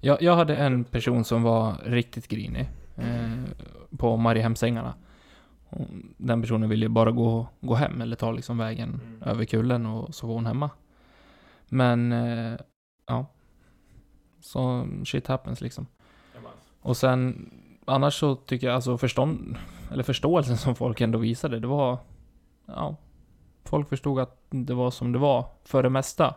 [0.00, 3.44] Jag, jag hade en person som var riktigt grinig eh,
[3.98, 4.94] på Mariehemsängarna.
[6.16, 9.22] Den personen ville ju bara gå, gå hem eller ta liksom vägen Mm.
[9.22, 10.70] över kullen och så var hon hemma.
[11.68, 12.58] Men, eh,
[13.06, 13.26] ja.
[14.40, 15.86] Så shit happens liksom.
[16.80, 17.50] Och sen,
[17.84, 19.56] annars så tycker jag alltså förstånd,
[19.92, 21.98] eller förståelsen som folk ändå visade, det var,
[22.66, 22.96] ja.
[23.64, 26.34] Folk förstod att det var som det var för det mesta.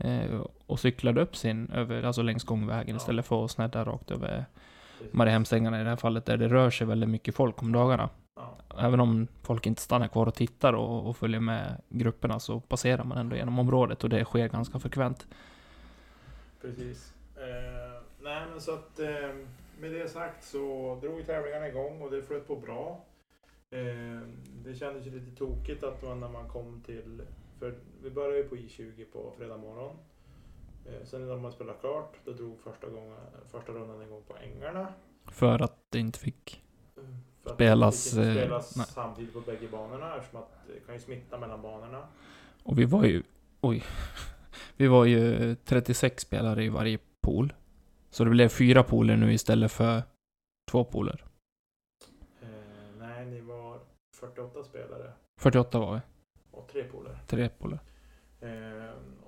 [0.00, 0.30] mm.
[0.32, 0.40] Eh,
[0.72, 4.44] och cyklade upp sin över, alltså längs gångvägen istället för att snedda rakt över
[5.10, 8.08] Mariehemsängarna i det här fallet, där det rör sig väldigt mycket folk om dagarna.
[8.78, 13.04] Även om folk inte stannar kvar och tittar och, och följer med grupperna så passerar
[13.04, 15.26] man ändå genom området och det sker ganska frekvent.
[16.60, 17.14] Precis.
[17.36, 19.08] Eh, nej men så att eh,
[19.80, 23.04] med det sagt så drog tävlingarna igång och det flöt på bra.
[23.70, 24.20] Eh,
[24.64, 27.22] det kändes ju lite tokigt att man när man kom till,
[27.58, 29.96] för vi började ju på I20 på fredag morgon.
[30.86, 33.16] Eh, sen när man spelade klart, då drog första, gången,
[33.50, 34.92] första rundan igång på ängarna.
[35.26, 36.62] För att det inte fick...
[36.96, 37.02] Eh,
[37.42, 38.86] För att Spelas, det fick inte eh, spelas nej.
[38.88, 42.06] samtidigt på bägge banorna eftersom att det kan ju smitta mellan banorna.
[42.62, 43.22] Och vi var ju...
[43.60, 43.84] Oj.
[44.76, 47.52] Vi var ju 36 spelare i varje pool.
[48.10, 50.02] Så det blev fyra pooler nu istället för
[50.70, 51.24] två pooler.
[52.42, 52.48] Eh,
[52.98, 53.80] nej, ni var
[54.14, 56.00] 48 spelare 48 var vi.
[56.50, 57.18] och tre pooler.
[57.26, 57.78] Tre pooler.
[58.40, 58.81] Eh,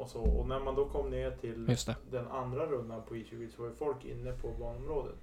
[0.05, 1.77] och, så, och när man då kom ner till
[2.11, 5.19] den andra rundan på I20 så var ju folk inne på banområdet.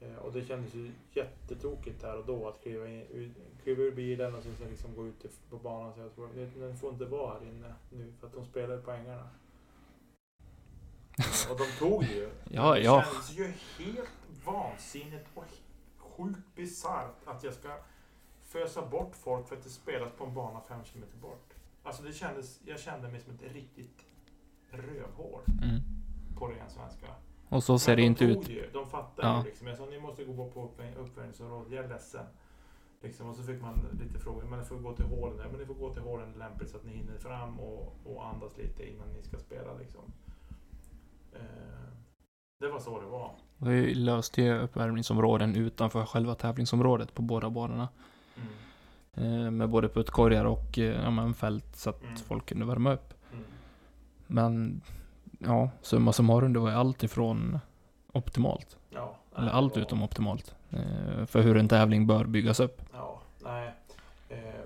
[0.00, 4.34] Eh, och det kändes ju jättetokigt här och då att kliva, in, kliva ur bilen
[4.34, 7.46] och sen liksom gå ut på banan och säga att den får inte vara här
[7.46, 9.28] inne nu för att de spelar på ängarna.
[11.50, 12.30] Och de tog ju.
[12.50, 13.04] Ja, det ja.
[13.04, 13.52] känns ju
[13.84, 14.10] helt
[14.44, 15.44] vansinnigt och
[15.96, 17.76] sjukt bisarrt att jag ska
[18.42, 21.54] fösa bort folk för att det spelas på en bana fem kilometer bort.
[21.82, 24.04] Alltså det kändes, jag kände mig som ett riktigt
[24.70, 25.80] rövhål Mm.
[26.38, 27.06] på ren svenska.
[27.48, 28.48] Och så ser Men det de inte ut.
[28.48, 29.38] Ju, de fattade Ja.
[29.38, 29.66] ju liksom.
[29.66, 32.26] Jag sa ni måste gå på uppvärm- uppvärmningsområdet, jag är ledsen.
[33.02, 35.38] Liksom, och så fick man lite frågor, men ni får gå till hålen.
[35.38, 38.26] Ja, men ni får gå till hålen lämpligt så att ni hinner fram och, och
[38.26, 40.12] andas lite innan ni ska spela liksom.
[41.32, 41.40] Eh,
[42.60, 43.32] det var så det var.
[43.56, 47.88] Vi löste ju uppvärmningsområden utanför själva tävlingsområdet på båda banorna.
[48.36, 48.48] Mm.
[49.16, 52.16] Eh, med både puttkorgar och eh, ja, fält så att Mm.
[52.16, 53.14] folk kunde värma upp.
[53.32, 53.44] Mm.
[54.26, 54.80] Men
[55.38, 57.58] ja, summa summarum, det var allt ifrån
[58.12, 58.78] optimalt.
[58.90, 60.54] Ja, Eller nej, allt det var- utom optimalt.
[60.70, 62.82] Eh, för hur en tävling bör byggas upp.
[62.92, 63.72] Ja, nej.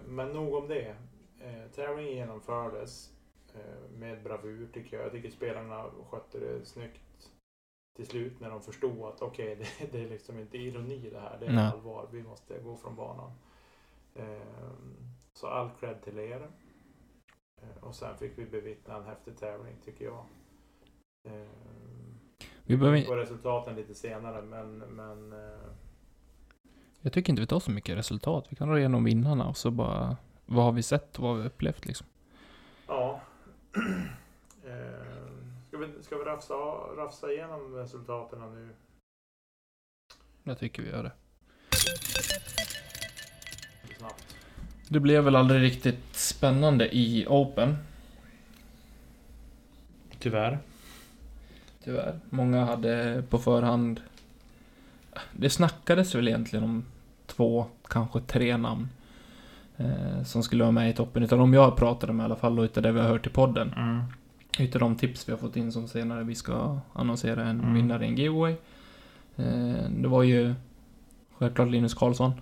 [0.08, 0.94] Men nog om det.
[1.74, 3.10] Tävlingen genomfördes
[3.98, 5.06] med bravur tycker jag.
[5.06, 7.30] Jag tycker spelarna skötte det snyggt
[7.96, 11.36] till slut när de förstod att okej, det, det är liksom inte ironi det här.
[11.40, 11.64] Det är Nej.
[11.72, 12.06] allvar.
[12.12, 13.30] Vi måste gå från banan.
[14.14, 14.72] Eh,
[15.32, 16.50] så all cred till er.
[17.62, 20.24] Eh, och sen fick vi bevittna en häftig tävling tycker jag.
[21.28, 21.48] Eh,
[22.64, 25.68] Vi behöver, på resultaten lite senare men, men eh,
[27.00, 28.46] jag tycker inte vi tar så mycket resultat.
[28.48, 30.16] Vi kan dra igenom vinnarna och så bara...
[30.46, 32.06] Vad har vi sett och vad har vi upplevt liksom?
[32.86, 33.20] Ja.
[35.68, 36.54] Ska, vi, ska vi rafsa,
[36.96, 38.68] rafsa igenom resultaten nu?
[40.42, 41.12] Jag tycker vi gör det.
[44.04, 44.36] Snabbt.
[44.88, 47.76] Det blev väl aldrig riktigt spännande i Open.
[50.18, 50.58] Tyvärr.
[51.84, 52.18] Tyvärr.
[52.30, 54.00] Många hade på förhand...
[55.32, 56.84] Det snackades väl egentligen om
[57.26, 58.88] två, kanske tre namn.
[59.76, 61.22] Eh, som skulle vara med i toppen.
[61.22, 63.30] Utav de jag pratade med i alla fall och utav det vi har hört i
[63.30, 63.72] podden.
[63.76, 64.02] Mm.
[64.58, 67.74] Utav de tips vi har fått in som senare vi ska annonsera en Mm.
[67.74, 68.52] vinnare i en giveaway.
[69.36, 70.54] Eh, det var ju
[71.38, 72.32] självklart Linus Karlsson,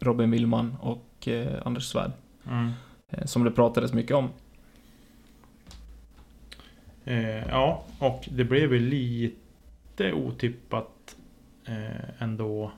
[0.00, 2.12] Robin Willman och eh, Anders Svärd.
[2.50, 2.70] Mm.
[3.08, 4.30] Eh, som det pratades mycket om.
[7.04, 11.16] Eh, ja, och det blev ju lite otippat
[11.66, 12.72] eh, ändå.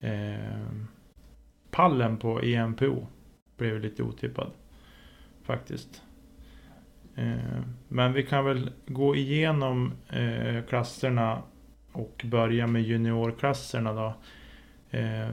[0.00, 0.66] Eh,
[1.70, 3.06] pallen på EMPO
[3.56, 4.50] blev lite otippad.
[5.42, 6.02] Faktiskt.
[7.16, 11.42] Eh, men vi kan väl gå igenom eh, klasserna
[11.92, 14.14] och börja med juniorklasserna då.
[14.90, 15.28] Eh,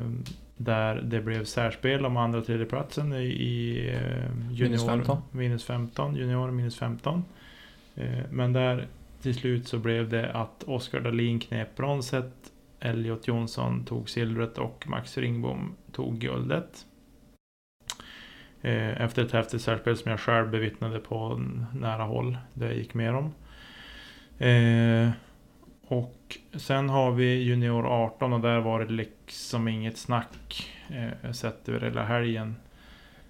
[0.57, 5.17] där det blev särspel om andra och tredjeplatsen i, i eh, junior, Minus 15.
[5.31, 6.15] minus 15.
[6.15, 7.23] Junior minus 15.
[7.95, 8.87] Eh, Men där
[9.21, 12.33] till slut så blev det att Oskar Dahlin knep bronset,
[12.79, 16.85] Elliot Jonsson tog silvret och Max Ringbom tog guldet.
[18.61, 21.41] Eh, Efter ett häftigt särspel som jag själv bevittnade på
[21.73, 22.37] nära håll.
[22.53, 23.33] Där jag gick med dem.
[25.87, 30.69] Och sen har vi Junior 18 och där var det liksom inget snack.
[30.89, 32.55] eh, Sett över hela helgen.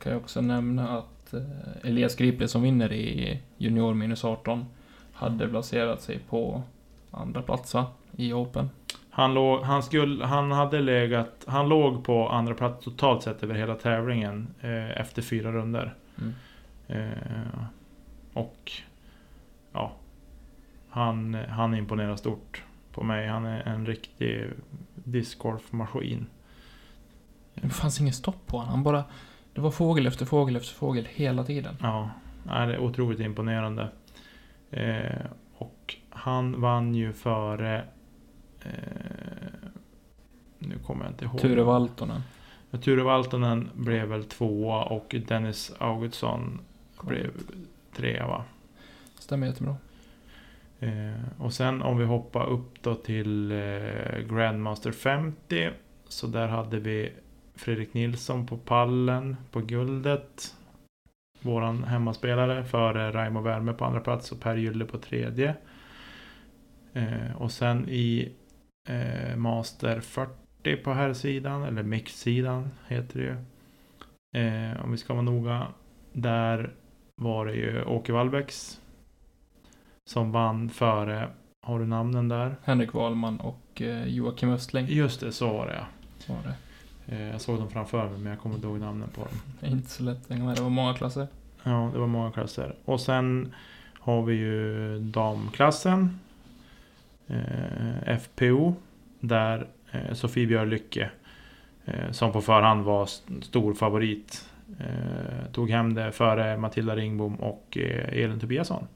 [0.04, 1.41] Kan jag också nämna att eh,
[1.89, 4.65] Elias Gripe som vinner i Junior minus 18
[5.13, 6.63] hade placerat sig på
[7.12, 7.86] andra plats va?
[8.15, 8.70] I Open.
[9.10, 13.56] Han, låg, han, skulle, han hade legat, han låg på andra plats totalt sett över
[13.56, 15.93] hela tävlingen eh, efter fyra runder.
[16.17, 16.34] Mm.
[16.88, 17.63] Eh,
[18.34, 18.72] och
[19.74, 19.91] ja,
[20.98, 23.28] han, han imponerar stort på mig.
[23.28, 24.46] Han är en riktig
[24.94, 26.26] discgolfmaskin.
[27.54, 28.72] Det fanns ingen stopp på honom.
[28.74, 29.04] Han bara...
[29.54, 31.76] Det var fågel efter fågel efter fågel hela tiden.
[31.82, 32.12] Ja,
[32.46, 33.90] det är otroligt imponerande.
[34.72, 35.26] Eh,
[35.58, 37.84] och han vann ju före...
[38.64, 38.72] Eh,
[40.60, 41.40] nu kommer jag inte ihåg.
[41.40, 42.22] Ture Valtonen.
[42.72, 46.60] Ja, Ture Valtonen blev väl tvåa och Dennis Augustsson
[47.02, 47.32] blev
[47.96, 48.44] trea va?
[49.20, 49.76] Stämmer jättebra.
[50.80, 55.70] Eh, och sen om vi hoppar upp då till eh, Grandmaster 50.
[56.08, 57.13] Så där hade vi
[57.56, 60.56] Fredrik Nilsson på pallen på guldet.
[61.42, 65.56] Våran hemmaspelare före Raimo Värme på andra plats och Per Gylle på tredje.
[66.94, 68.32] Eh, och sen i
[68.90, 73.36] eh, Master 40 på här sidan eller mix-sidan heter det ju.
[74.44, 75.68] Eh, om vi ska vara noga.
[76.13, 76.74] Där
[77.16, 78.82] var det ju Åke Wallbäcks
[80.08, 81.30] som vann före,
[81.62, 82.56] har du namnen där?
[82.63, 85.74] Henrik Wahlman och eh, Joakim Östling Just det, så var det
[86.28, 86.34] ja.
[86.34, 87.15] var det.
[87.15, 89.70] Eh, Jag såg dem framför mig men jag kommer inte ihåg namnen på dem.
[89.72, 90.28] Inte så lätt.
[90.30, 91.28] Det var många klasser.
[91.63, 92.76] Ja, det var många klasser.
[92.86, 93.54] Och sen
[93.93, 96.20] har vi ju damklassen.
[97.28, 98.74] Eh, FPO.
[99.20, 101.10] Där eh, Sofie Björlycke,
[101.86, 107.36] eh, som på förhand var st- stor favorit, eh, tog hem det före Matilda Ringbom
[107.36, 107.78] och
[108.12, 108.88] Elin Tobiasson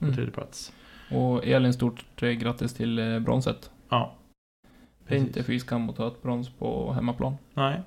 [0.00, 0.16] på Mm.
[0.16, 0.72] tredje plats.
[1.10, 3.70] Och Elin, stort eh, grattis till eh, bronset.
[3.88, 4.12] Ja.
[5.08, 7.36] Det är inte fy skam att ta ett brons på hemmaplan.
[7.54, 7.80] Nej.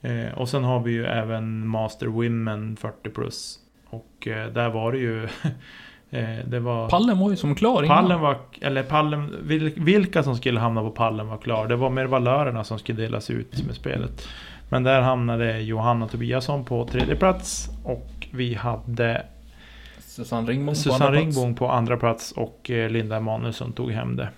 [0.00, 3.58] Eh, och sen har vi ju även Master Women 40 plus.
[3.90, 5.24] Och eh, där var det ju...
[6.10, 6.88] eh, det var...
[6.88, 7.96] Pallen var ju som klar innan.
[7.96, 11.68] Pallen var, eller pallen, vil- vilka som skulle hamna på pallen var klar.
[11.68, 14.28] Det var mer valörerna som skulle delas ut med spelet.
[14.68, 17.68] Men där hamnade Johanna Tobiasson på tredje plats.
[17.84, 19.26] Och vi hade
[20.12, 21.36] Susanne Ringbom på Susanne andra plats.
[21.36, 24.28] Ringbom på andra plats och eh, Linda Emanuelsson tog hem det.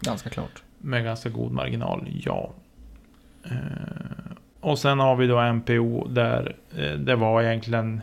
[0.00, 0.62] Ganska klart.
[0.78, 2.52] Med ganska god marginal, ja.
[3.44, 3.52] Eh,
[4.60, 8.00] och sen har vi då MPO där eh, det var egentligen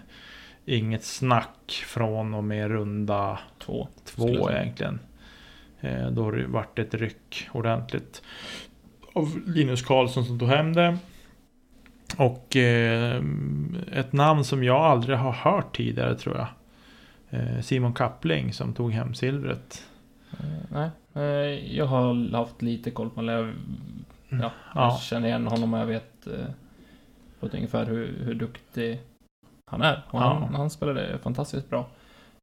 [0.65, 3.87] inget snack från och med runda Två.
[4.05, 4.99] två egentligen.
[6.11, 8.21] Då det vart ett ryck ordentligt.
[9.13, 10.97] Av Linus Karlsson som tog hem det.
[12.19, 13.23] Och eh,
[13.91, 16.47] ett namn som jag aldrig har hört tidigare tror jag.
[17.29, 19.85] Eh, Simon Kappling som tog hem silvret.
[20.31, 23.35] Eh, nej, eh, jag har haft lite koll på honom.
[24.29, 24.97] Jag, ja, jag Ja.
[25.01, 26.45] känner igen honom och jag vet eh,
[27.39, 28.99] på ett ungefär hur, hur duktig
[29.71, 30.03] han är.
[30.09, 30.39] Och Ja.
[30.43, 31.87] han, han spelade fantastiskt bra.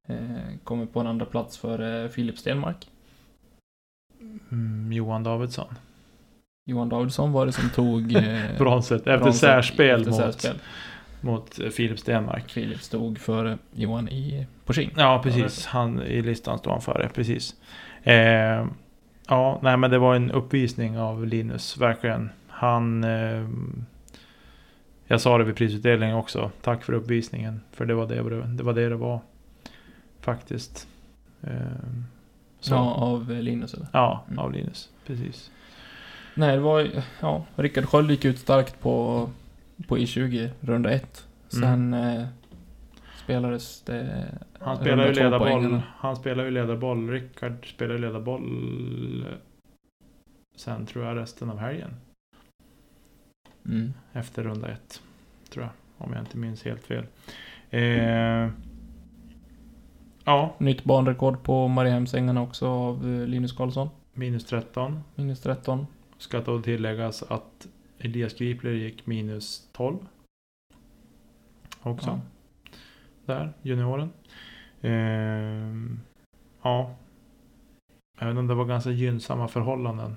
[0.08, 2.88] Eh, kommer på en andra plats för eh, Filip Stenmark.
[4.50, 5.74] Mm, Johan Davidsson.
[6.68, 10.61] Johan Davidsson var det som tog eh, Bronset efter bronset särspel efter mot, särspel.
[11.20, 12.50] mot eh, Filip Stenmark.
[12.50, 14.90] Filip stod för Johan i Porsin.
[14.96, 15.66] Ja, precis.
[15.66, 17.55] Han, I listan står han före, precis.
[18.02, 18.66] Eh,
[19.29, 22.31] ja, nej men det var en uppvisning av Linus, verkligen.
[22.48, 23.05] Han...
[23.05, 23.48] Eh,
[25.09, 26.50] jag sa det vid prisutdelningen också.
[26.62, 27.61] Tack för uppvisningen.
[27.72, 28.72] För det var det det var.
[28.72, 29.20] Det, det var.
[30.20, 30.88] Faktiskt.
[31.42, 31.50] Eh,
[32.61, 32.74] så.
[32.74, 33.87] Ja, Ja, av Linus eller?
[34.29, 34.38] Mm.
[34.38, 34.88] av Linus.
[35.07, 35.50] Precis.
[36.38, 36.88] Nej, det var
[37.20, 39.29] ja, Rickard Sköld gick ut starkt på,
[39.88, 41.27] på I20, runda ett.
[41.49, 42.27] Sen eh,
[43.25, 44.01] spelades det...
[44.01, 44.38] Mm.
[44.61, 45.81] Han spelar ju ledarboll.
[45.96, 47.11] Han spelar ju ledarboll.
[47.11, 49.27] Rickard spelar ju ledarboll.
[50.57, 51.94] Sen tror jag resten av helgen.
[53.64, 53.92] Mm.
[54.12, 55.03] Efter runda ett.
[55.51, 55.72] Tror jag.
[56.07, 57.07] Om jag inte minns helt fel.
[57.70, 58.51] Eh,
[60.25, 63.88] ja, Nytt banrekord på Mariehemsängarna också av eh, Linus Karlsson.
[64.12, 65.01] minus 13.
[65.14, 65.87] Minus 13.
[66.18, 67.66] Ska då tilläggas att
[67.98, 69.96] Elias Gripler gick minus 12.
[71.83, 72.09] Också.
[72.11, 72.20] Ja.
[73.26, 74.11] Där, junioren.
[74.81, 75.96] Eh,
[76.62, 76.94] ja.
[78.18, 80.16] Även om det var ganska gynnsamma förhållanden.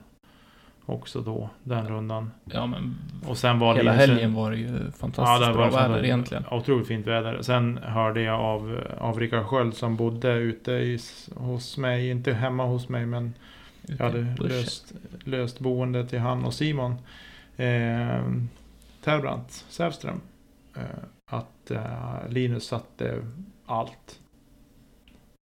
[0.86, 2.32] Också då, den rundan.
[2.46, 2.96] ja, men
[3.28, 6.44] Och sen var hela sen- helgen var det ju fantastiskt Ja, det bra väder egentligen.
[6.52, 7.42] Otroligt fint väder.
[7.42, 11.00] Sen hörde jag av, av Rickard Sköld som bodde ute i,
[11.36, 13.34] hos mig, inte hemma hos mig men
[13.98, 16.96] jag hade löst, löst boende till han och Simon.
[17.58, 18.24] Eh,
[19.04, 20.22] Terbrant Sävström.
[20.76, 20.84] Eh,
[21.26, 23.22] att eh, Linus satte
[23.66, 24.20] allt.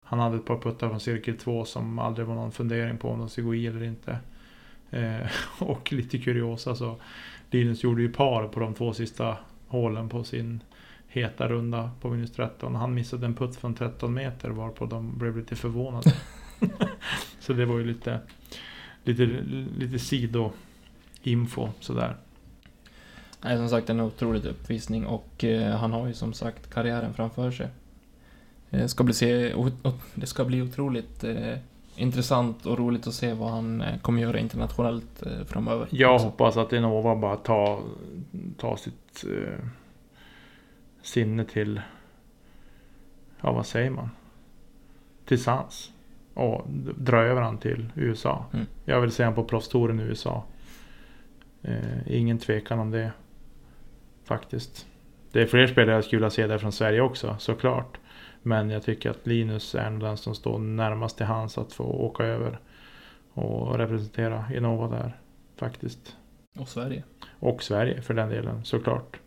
[0.06, 3.20] Han hade ett par puttar från cirkel 2 som aldrig var någon fundering på om
[3.20, 4.20] de skulle gå i eller inte.
[4.90, 5.28] Eh,
[5.60, 6.96] och lite kuriosa så
[7.52, 9.38] Linus gjorde ju par på de två sista
[9.68, 10.64] hålen på sin
[11.08, 12.76] heta runda på minus 13.
[12.76, 16.14] Han missade en putt från 13 meter varpå de blev lite förvånade.
[17.40, 18.20] så det var ju lite,
[19.04, 19.26] lite,
[19.78, 22.16] lite sidoinfo sådär.
[23.42, 27.52] Nej, som sagt en otrolig uppvisning och eh, han har ju som sagt karriären framför
[27.52, 27.68] sig.
[28.70, 31.58] Eh, ska bli se, o, o, det ska bli otroligt eh,
[31.96, 35.88] intressant och roligt att se vad han eh, kommer göra internationellt framöver.
[35.92, 37.82] Jag hoppas att Innova bara tar,
[38.58, 39.26] tar sitt
[41.04, 41.82] sinne till,
[43.42, 44.10] ja vad säger man?
[45.32, 45.92] till sans.
[46.34, 46.66] Och
[46.98, 48.46] dra över han till USA.
[48.54, 48.66] Mm.
[48.86, 50.44] Jag vill se han på proffstouren i USA.
[51.62, 53.12] Eh, ingen tvekan om det.
[54.26, 54.88] Faktiskt.
[55.32, 57.98] Det är fler spelare jag skulle vilja se där från Sverige också, såklart.
[58.44, 62.24] Men jag tycker att Linus är den som står närmast till hands att få åka
[62.24, 62.60] över.
[63.34, 65.18] Och representera Innova där.
[65.58, 66.16] Faktiskt.
[66.60, 67.04] Och Sverige.
[67.40, 69.20] Och Sverige för den delen, såklart.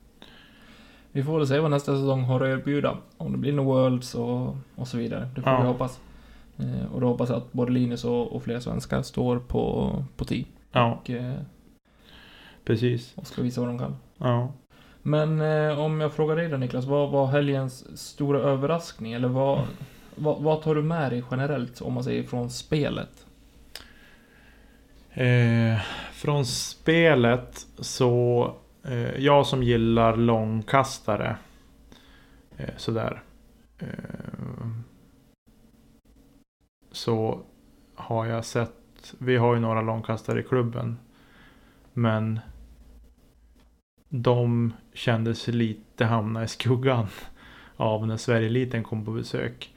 [1.13, 2.97] Vi får väl se vad nästa säsong har att erbjuda.
[3.17, 5.29] Om det blir några Worlds och, och så vidare.
[5.35, 5.61] Det får Ja.
[5.61, 6.01] vi hoppas.
[6.59, 10.25] Eh, och då hoppas jag att både Linus och, och fler svenskar står på, på
[10.25, 10.45] tee.
[10.73, 11.35] Ja, Och, eh,
[12.65, 13.13] precis.
[13.17, 13.97] och ska visa vad de kan.
[14.19, 14.53] Ja.
[15.03, 19.13] Men eh, om jag frågar dig då Niklas, vad var helgens stora överraskning?
[19.13, 19.61] Eller vad,
[20.15, 23.27] vad, vad tar du med dig generellt, om man säger från spelet?
[25.11, 25.81] Eh,
[26.13, 28.51] från spelet så...
[29.19, 31.37] Jag som gillar långkastare.
[32.77, 33.23] Sådär.
[36.95, 37.41] Så
[37.95, 39.15] har jag sett...
[39.19, 40.99] Vi har ju några långkastare i klubben.
[41.93, 42.41] Men
[44.09, 47.07] de kändes lite hamna i skuggan
[47.77, 49.75] av när Sverigeeliten kom på besök.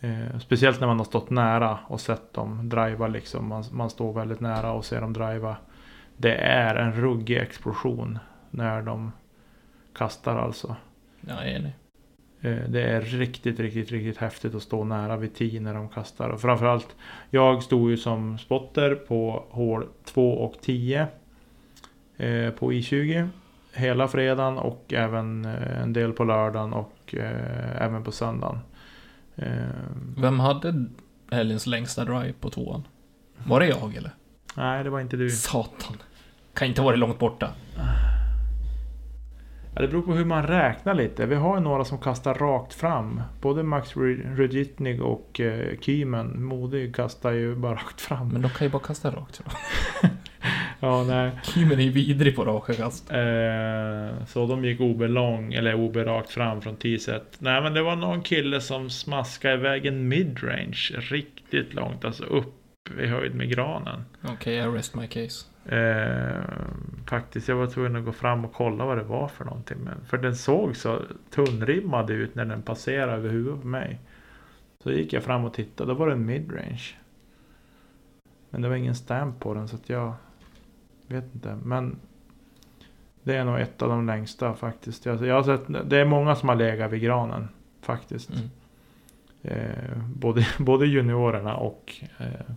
[0.00, 3.48] Eh, speciellt när man har stått nära och sett dem driva liksom.
[3.48, 5.56] Man, man står väldigt nära och ser dem driva.
[6.16, 8.18] Det är en ruggig explosion
[8.50, 9.12] när de
[9.94, 10.76] kastar alltså.
[11.20, 11.72] Ja, jag är enig.
[12.42, 16.28] Eh, Det är riktigt, riktigt, riktigt häftigt att stå nära vid 10 när de kastar.
[16.28, 16.96] Och framförallt,
[17.30, 21.00] jag stod ju som spotter på hål 2 och 10
[22.16, 23.28] eh, på I20
[23.74, 28.58] hela fredagen och även eh, en del på lördagen och eh, även på söndagen.
[29.36, 29.46] Eh,
[30.18, 30.84] Vem hade
[31.30, 32.86] helgens längsta drive på tvåan?
[33.46, 34.10] Var det jag eller?
[34.56, 35.30] nej, det var inte du.
[35.30, 35.96] Satan.
[36.54, 37.50] Kan inte vara långt borta.
[39.74, 41.26] Ja, det beror på hur man räknar lite.
[41.26, 43.22] Vi har ju några som kastar rakt fram.
[43.40, 46.44] Både Max Rudjitnig och eh, Kymen.
[46.44, 48.28] Modig kastar ju bara rakt fram.
[48.28, 49.34] Men de kan ju bara kasta rakt.
[49.34, 49.42] Så.
[50.82, 51.30] Ja, nej.
[51.42, 53.10] Kimen är ju vidrig på raka kast.
[53.10, 57.36] Eh, så de gick OB lång, eller OB rakt fram från T-set.
[57.38, 62.59] Nej men det var någon kille som smaskade iväg en midrange riktigt långt, alltså upp
[62.98, 64.04] i höjd med granen.
[64.22, 65.46] Okej, I rest my case.
[65.76, 66.42] Eh,
[67.06, 69.78] faktiskt, jag var tvungen att gå fram och kolla vad det var för någonting.
[69.84, 74.00] Men, för den såg så tunnrimmad ut när den passerade över huvudet på mig.
[74.82, 76.94] Så gick jag fram och tittade, då var det en midrange.
[78.50, 80.14] Men det var ingen stamp på den så att jag
[81.06, 81.58] vet inte.
[81.64, 81.96] Men
[83.22, 85.06] det är nog ett av de längsta faktiskt.
[85.06, 87.48] Jag, jag har sett, det är många som har legat vid granen
[87.80, 88.30] faktiskt.
[88.30, 88.50] Mm.
[89.42, 92.54] Eh, både, både juniorerna och eh,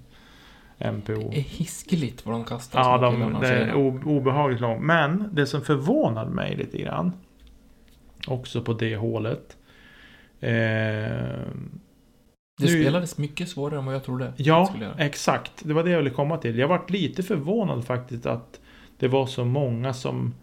[0.77, 1.29] MPO.
[1.31, 2.79] Det är hiskeligt vad de kastar.
[2.79, 3.75] Ja, de, killarna det är
[4.07, 4.81] obehagligt långt.
[4.83, 7.11] Men det som förvånade mig lite grann.
[8.27, 9.57] Också på det hålet.
[10.39, 10.49] Eh,
[12.61, 14.33] Det nu- spelades mycket svårare än vad jag trodde.
[14.37, 15.51] ja, exakt.
[15.63, 16.57] Det var det jag ville komma till.
[16.57, 18.59] Jag varit lite förvånad faktiskt att
[18.97, 20.33] det var så många som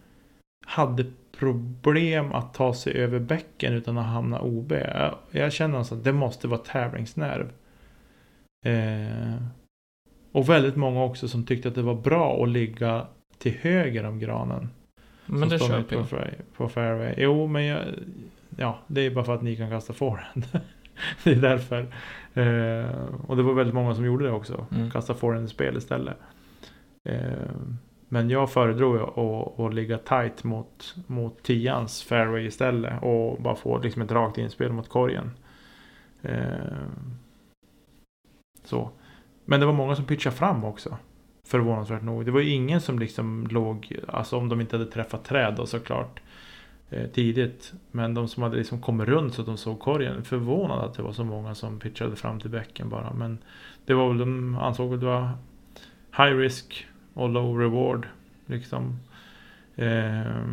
[0.65, 1.05] hade
[1.37, 4.71] problem att ta sig över bäcken utan att hamna OB.
[4.71, 7.49] Jag, jag känner alltså att det måste vara tävlingsnerv.
[8.65, 9.35] Eh,
[10.31, 13.07] och väldigt många också som tyckte att det var bra att ligga
[13.37, 14.69] till höger om granen.
[15.25, 16.05] Men det köper på, jag.
[16.05, 17.13] fairway- på fairway.
[17.17, 17.83] Jo, men jag,
[18.57, 20.45] ja, det är bara för att ni kan kasta forehand.
[21.23, 21.79] det är därför.
[22.33, 24.65] Eh, och det var väldigt många som gjorde det också.
[24.71, 24.91] Mm.
[24.91, 26.17] Kasta forehand i spel istället.
[27.09, 27.51] Eh,
[28.09, 33.03] men jag föredrog att, att ligga tight mot, mot tians fairway istället.
[33.03, 35.31] Och bara få liksom ett rakt inspel mot korgen.
[36.21, 36.77] Eh,
[38.63, 38.91] så.
[39.45, 40.97] Men det var många som pitchade fram också.
[41.43, 42.25] Förvånansvärt nog.
[42.25, 45.65] Det var ju ingen som liksom låg, alltså om de inte hade träffat träd då
[45.65, 46.21] såklart.
[46.89, 47.73] Eh, tidigt.
[47.91, 50.23] Men de som hade liksom kommit runt så att de såg korgen.
[50.23, 53.13] Förvånad att det var så många som pitchade fram till bäcken bara.
[53.13, 53.37] Men
[53.85, 55.29] det var väl, de ansåg att det var
[56.17, 58.07] high risk och low reward.
[58.45, 58.99] Liksom.
[59.75, 60.45] Eh,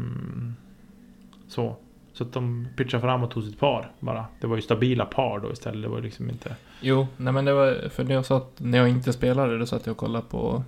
[1.49, 1.77] så.
[2.19, 4.27] Så att de pitchade fram och tog sitt par bara.
[4.41, 5.83] Det var ju stabila par då istället.
[5.83, 6.57] Det var liksom inte...
[6.81, 9.87] Jo, nej men det var, för när jag satt, när jag inte spelade, då satt
[9.87, 10.65] jag och kollade på,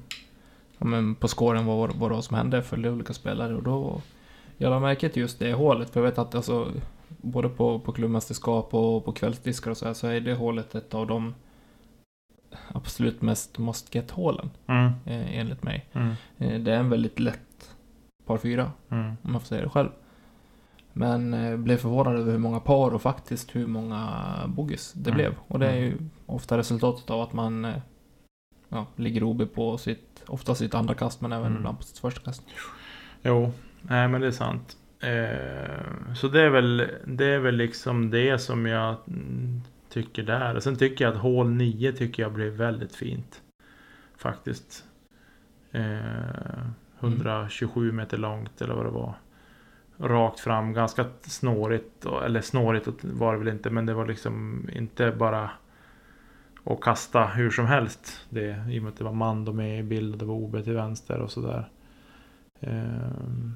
[0.79, 4.01] ja men på scoren vad, vad det som hände, följde olika spelare och då,
[4.57, 6.69] jag lade märke till just det hålet, för jag vet att alltså,
[7.09, 10.95] både på, på klubbmästerskap och på kvällsdiskar och så här, så är det hålet ett
[10.95, 11.35] av de
[12.69, 15.87] absolut mest must get-hålen, Mm, eh, enligt mig.
[15.93, 17.75] mm, Eh, det är en väldigt lätt
[18.27, 19.17] par fyra, mm.
[19.23, 19.89] om jag får säga det själv.
[20.93, 24.09] Men eh, blev förvånad över hur många par och faktiskt hur många
[24.47, 25.17] bogeys det Mm.
[25.19, 25.35] blev.
[25.49, 27.75] Och det är ju ofta resultatet av att man eh,
[28.69, 31.59] ja, ligger OB på sitt, ofta sitt andra kast men även Mm.
[31.59, 32.43] ibland på sitt första kast.
[33.23, 34.77] Jo, nej men det är sant.
[35.01, 40.55] Eh, så det är, väl, det är väl liksom det som jag mm, tycker där.
[40.57, 43.43] Och sen tycker jag att hål 9 tycker jag blev väldigt fint.
[44.17, 44.85] Faktiskt.
[45.73, 46.65] Eh,
[47.01, 49.15] 127 meter långt eller vad det var.
[50.01, 52.07] Rakt fram, ganska snårigt.
[52.25, 55.51] Eller snårigt var det väl inte, men det var liksom inte bara
[56.65, 58.27] att kasta hur som helst.
[58.31, 60.65] Det, I och med att det var Mando med i bild och det var OB
[60.65, 61.69] till vänster och sådär.
[62.61, 63.55] Ehm,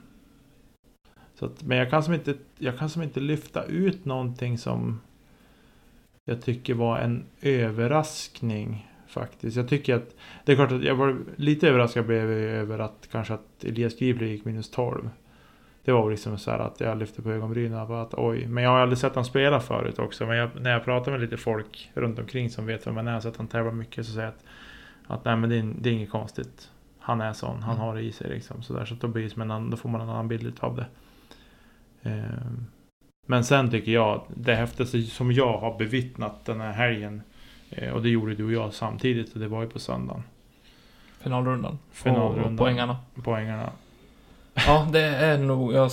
[1.35, 5.01] så att, men jag kan, som inte, jag kan som inte lyfta ut någonting som
[6.25, 9.57] jag tycker var en överraskning faktiskt.
[9.57, 13.35] Jag tycker att det är klart att jag var lite överraskad blev över att kanske
[13.35, 15.11] att Elias Gribler gick minus 12.
[15.85, 18.47] Det var liksom så här att jag lyfte på ögonbrynen och bara att oj.
[18.47, 20.27] Men jag har aldrig sett han spela förut också.
[20.27, 23.21] Men jag, när jag pratar med lite folk runt omkring som vet vem han är,
[23.21, 25.89] så att han tävlar mycket, så säger jag att, att nej men det är, det
[25.89, 26.71] är inget konstigt.
[26.99, 27.87] Han är sån, han Mm.
[27.87, 28.63] har det i sig liksom.
[28.63, 30.59] Så, där, så då, blir det som en annan, då får man en annan bild
[30.61, 30.87] av det.
[32.03, 32.67] Ehm,
[33.27, 37.23] Men sen tycker jag, det häftigaste som jag har bevittnat den här helgen,
[37.71, 40.23] eh, och det gjorde du och jag samtidigt, och det var ju på söndagen.
[41.21, 41.79] Finalrundan.
[41.93, 42.53] Finalrundan.
[42.53, 42.97] Och poängarna.
[43.25, 43.71] Poängarna.
[44.55, 45.73] Ja, det är nog...
[45.73, 45.91] Jag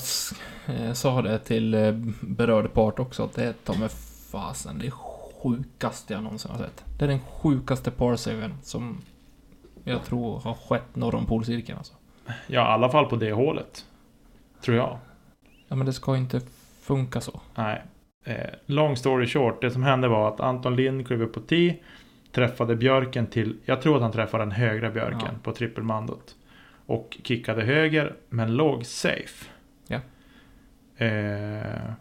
[0.67, 1.91] eh, sa det till eh,
[2.21, 3.91] berörd part också, att det är ta med
[4.31, 6.83] fasen det sjukaste jag någonsin har sett.
[6.99, 8.97] Det är den sjukaste parsaven som
[9.83, 11.93] jag tror har skett norr om polcirkeln alltså.
[12.47, 13.85] Ja, i alla fall på det hålet.
[14.61, 14.97] Tror jag.
[15.67, 16.41] Ja, men det ska inte
[16.81, 17.41] funka så.
[17.55, 17.81] Nej.
[18.25, 18.35] Eh,
[18.65, 21.75] long story short, det som hände var att Anton Lind klev upp på tee.
[22.31, 25.39] Träffade björken till, jag tror att han träffade den högra björken Ja.
[25.43, 26.35] på trippelmandot.
[26.91, 29.45] Och kickade höger, men låg safe.
[29.87, 29.99] Ja.
[31.05, 31.91] Eh,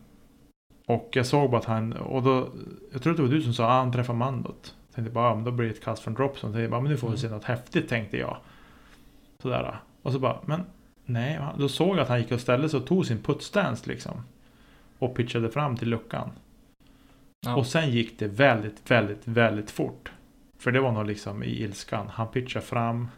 [0.86, 2.48] och jag såg bara att han, och då,
[2.92, 4.74] jag tror att det var du som sa att han träffade mandot.
[4.88, 6.52] Jag tänkte bara, ja, men då blir det ett kast från dropzone.
[6.52, 8.36] Tänkte bara, men nu får vi se något häftigt tänkte jag.
[9.42, 9.80] Sådär.
[10.02, 10.62] Och så bara, men
[11.04, 11.40] nej.
[11.58, 14.22] Då såg jag att han gick och ställde sig och tog sin puttstance liksom.
[14.98, 16.30] Och pitchade fram till luckan.
[17.46, 17.56] Ja.
[17.56, 20.12] Och sen gick det väldigt, väldigt, väldigt fort.
[20.58, 22.08] För det var nog liksom i ilskan.
[22.08, 23.08] Han pitchade fram.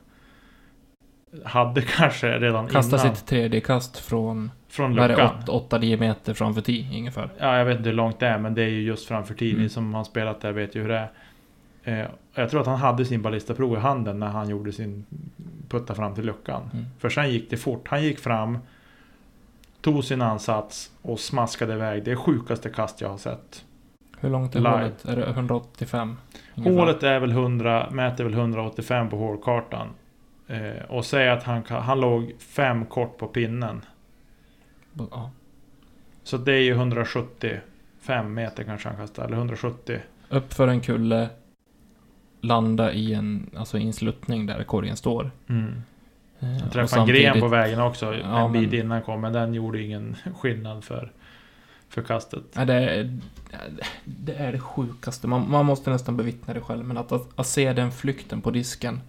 [1.44, 3.16] Hade kanske redan Kasta innan.
[3.16, 5.30] sitt tredje kast från, från luckan.
[5.46, 7.30] det, 8-9 meter framför tee ungefär.
[7.38, 9.54] Ja, jag vet inte hur långt det är, men det är ju just framför tiden.
[9.54, 9.62] Mm.
[9.62, 11.08] Ni som har spelat där vet ju hur det
[11.84, 12.02] är.
[12.02, 15.04] Eh, jag tror att han hade sin ballistaprov i handen när han gjorde sin
[15.68, 16.70] putta fram till luckan.
[16.72, 16.86] Mm.
[16.98, 17.88] För sen gick det fort.
[17.88, 18.58] Han gick fram,
[19.80, 22.04] tog sin ansats och smaskade iväg.
[22.04, 23.64] Det är sjukaste kast jag har sett.
[24.18, 24.70] Hur långt är Live.
[24.70, 25.04] hålet?
[25.04, 26.16] Är det 185?
[26.54, 26.78] ungefär?
[26.78, 29.88] Hålet är väl 100, mäter väl 185 på hålkartan.
[30.52, 33.84] Eh, och säg att han, han låg fem kort på pinnen.
[35.10, 35.30] Ja.
[36.22, 40.00] Så det är ju 175 meter kanske han kastade, eller 170.
[40.28, 41.28] Upp för en kulle.
[42.40, 45.30] Landa i en, alltså i en sluttning där korgen står.
[45.48, 45.82] Mm.
[46.40, 49.32] Eh, Han träffade en gren på vägen också Ja, en bit men- innan kom, men
[49.32, 51.12] den gjorde ingen skillnad för,
[51.88, 52.42] för kastet.
[52.52, 53.18] Ja, det, är,
[54.04, 55.26] det är det sjukaste.
[55.26, 56.84] Man, man måste nästan bevittna det själv.
[56.84, 59.00] Men att, att, att se den flykten på disken.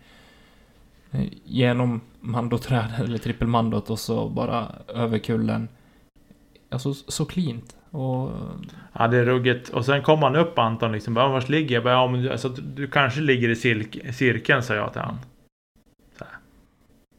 [1.14, 5.68] Eh, Genom mandoträdet eller trippelmandot och så bara över kullen.
[6.70, 7.76] Alltså så cleant.
[7.92, 8.32] Och
[8.94, 9.70] Ja, det är ruggigt.
[9.70, 11.14] Och sen kom han upp Anton liksom.
[11.14, 11.84] Bara, vars ligger jag?
[11.84, 15.18] Bara, ja, men du, alltså, du kanske ligger i cirk- cirkeln, sa jag till han.
[16.20, 16.26] Så.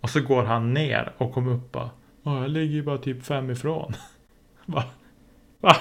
[0.01, 1.91] Och så går han ner och kommer upp bara.
[2.23, 3.93] Ja, jag ligger ju bara typ fem ifrån.
[4.67, 4.85] Va?
[5.61, 5.77] Va?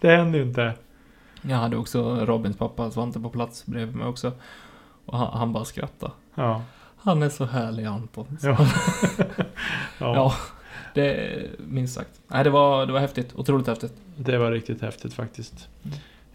[0.00, 0.74] Det händer ju inte.
[1.42, 4.32] jag hade också Robins pappa Svante på plats bredvid mig också.
[5.06, 6.12] Och han, han bara skrattade.
[6.34, 6.62] Ja.
[7.04, 8.38] Han är så härlig Anton.
[8.42, 8.56] Ja.
[9.98, 10.14] ja.
[10.14, 10.34] Ja,
[10.94, 12.20] det minst sagt.
[12.28, 13.34] Nej, det var, det var häftigt.
[13.34, 13.92] Otroligt häftigt.
[14.16, 15.68] Det var riktigt häftigt faktiskt.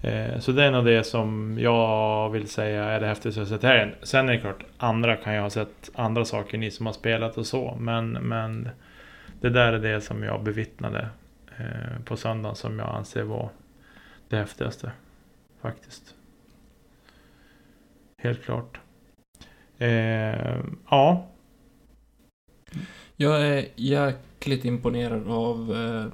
[0.01, 3.63] Eh, så det är nog det som jag vill säga är det häftigaste jag sett
[3.63, 3.95] här.
[4.03, 7.37] Sen är det klart, andra kan jag ha sett andra saker, ni som har spelat
[7.37, 7.77] och så.
[7.79, 8.69] Men, men
[9.41, 11.09] det där är det som jag bevittnade
[11.57, 13.49] eh, på söndagen som jag anser var
[14.29, 14.91] det häftigaste.
[15.61, 16.15] Faktiskt.
[18.17, 18.79] Helt klart.
[19.79, 20.59] Eh,
[20.89, 21.27] ja,
[23.15, 26.11] Jag är jäkligt imponerad av eh,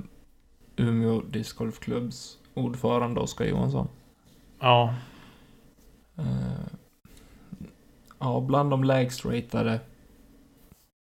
[0.86, 3.88] Umeå discgolfklubbs ordförande Oskar Johansson.
[4.60, 4.94] ja,
[6.18, 6.68] Eh,
[8.20, 9.80] ja, bland de lägst ratade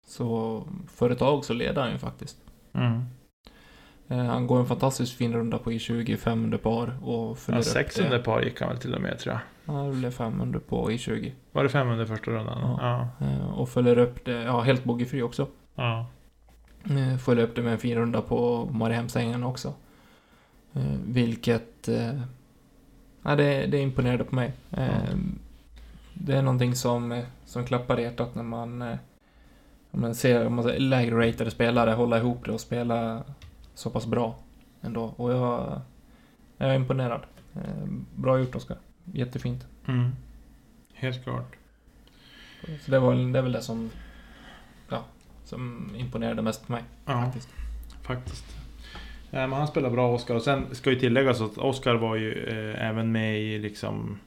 [0.06, 2.36] så företag så leder han ju faktiskt.
[2.72, 3.02] mm.
[4.08, 7.64] Eh, han går en fantastiskt fin runda på I20, 500 par och ja följer upp
[7.66, 8.24] 600 det.
[8.24, 9.40] par gick han väl till och med tror jag.
[9.73, 11.33] Ja, det blev 500 på I20.
[11.53, 12.59] Var det 500 första rundan?
[12.61, 13.09] Ja.
[13.21, 13.27] Ja.
[13.27, 15.47] Eh, och följer upp det, ja, helt bogeyfri också.
[15.75, 16.07] ja.
[16.85, 19.75] Eh, Följer upp det med en fin runda på Mariehemsängen också.
[20.73, 21.89] Eh, Vilket...
[23.23, 24.53] Ja, det, det imponerade på mig.
[24.71, 25.16] Eh,
[26.14, 28.83] Det är någonting som, som klappar i hjärtat när man,
[29.91, 33.23] om man ser om man säger, lägre ratade spelare hålla ihop det och spela
[33.75, 34.35] så pass bra
[34.81, 35.03] ändå.
[35.16, 35.81] Och jag,
[36.57, 37.21] jag är imponerad.
[38.16, 38.77] Bra gjort Oskar.
[39.05, 39.66] Jättefint.
[39.86, 40.11] Mm.
[40.94, 41.57] Helt klart.
[42.84, 43.90] Så det, var, det är väl det som,
[44.88, 45.05] ja,
[45.44, 46.82] som imponerade mest på mig.
[47.07, 47.48] Ja, Faktiskt.
[48.03, 48.57] faktiskt.
[49.30, 50.34] Ja, men han spelar bra Oscar.
[50.34, 54.18] Och sen ska ju tilläggas att Oscar var ju eh, även med i liksom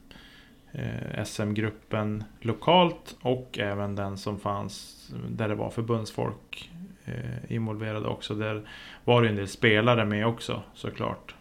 [0.72, 6.70] eh, SM-gruppen lokalt och även den som fanns där det var förbundsfolk
[7.04, 8.34] eh, involverade också.
[8.34, 8.68] Där
[9.04, 11.34] var det ju en del spelare med också såklart.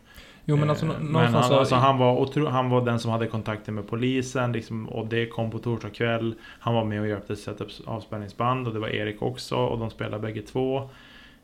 [0.46, 1.60] Jo men alltså Eh, men han, så...
[1.60, 5.26] alltså, han, var otro, han var den som hade kontakten med polisen liksom, och det
[5.26, 6.36] kom på torsdag kväll.
[6.60, 9.90] Han var med och hjälpte sätta upp avspärrningsband och det var Erik också och de
[9.90, 10.90] spelade bägge två.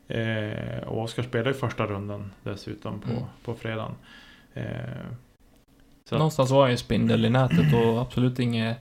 [0.08, 3.22] Eh, och Oskar spelade i första rundan dessutom på, Mm.
[3.44, 3.92] på fredagen.
[4.54, 4.64] Eh,
[6.08, 8.78] så Någonstans var jag ju spindel i nätet och absolut inget...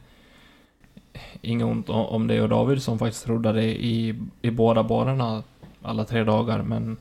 [1.42, 5.44] Inget ont om det och David som faktiskt roddade i, i båda banorna
[5.82, 6.98] alla tre dagar men...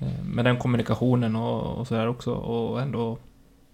[0.00, 3.18] eh, Med den kommunikationen och, och sådär också och ändå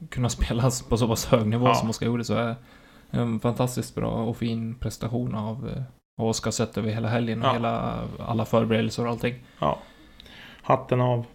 [0.08, 1.74] kunna spela på så pass hög nivå Ja.
[1.74, 2.54] som Oskar gjorde så är
[3.10, 5.82] en fantastiskt bra och fin prestation av eh,
[6.16, 7.52] Oskar sett över hela helgen och Ja.
[7.52, 9.34] hela, alla förberedelser och allting.
[9.60, 9.78] Ja.
[10.62, 11.26] Hatten av.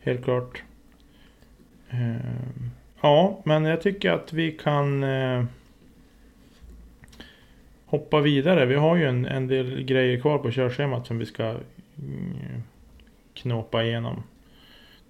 [0.00, 0.62] Helt klart.
[1.90, 2.70] Ehm,
[3.00, 5.44] ja, men jag tycker att vi kan eh,
[7.86, 8.66] hoppa vidare.
[8.66, 12.62] Vi har ju en, en del grejer kvar på körschemat som vi ska mm,
[13.34, 14.22] knåpa igenom.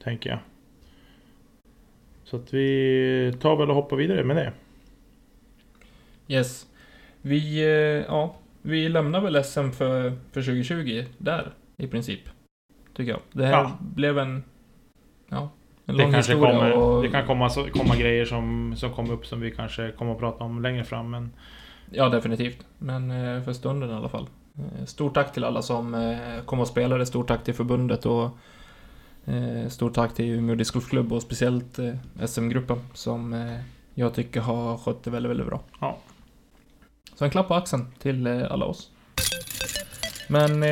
[0.03, 0.39] Tänker jag.
[2.25, 4.53] Så att vi tar väl och hoppar vidare med det.
[6.29, 6.67] Yes.
[7.23, 12.21] Vi, eh, ja, vi lämnar väl SM för, för 2020 där i princip.
[12.95, 13.21] Tycker jag.
[13.33, 13.79] Det här Ja.
[13.81, 14.45] blev en,
[15.29, 15.51] ja,
[15.87, 19.27] en Det lång historia kommer, och, det kan komma, komma grejer som, som kommer upp
[19.27, 21.11] som vi kanske kommer att prata om längre fram.
[21.11, 21.31] Men
[21.91, 22.67] Ja, definitivt.
[22.79, 24.27] Men eh, för stunden i alla fall.
[24.59, 27.07] Eh, Stort tack till alla som eh, kom och spelade.
[27.07, 28.31] Stort tack till förbundet och
[29.25, 31.79] eh, stort tack till Umeå Discgolfklubb och speciellt
[32.27, 33.51] SM-gruppen som
[33.95, 35.61] jag tycker har skött det väldigt, väldigt bra.
[35.81, 35.99] Ja.
[37.15, 38.91] Så en klapp på axeln till alla oss.
[40.29, 40.65] Men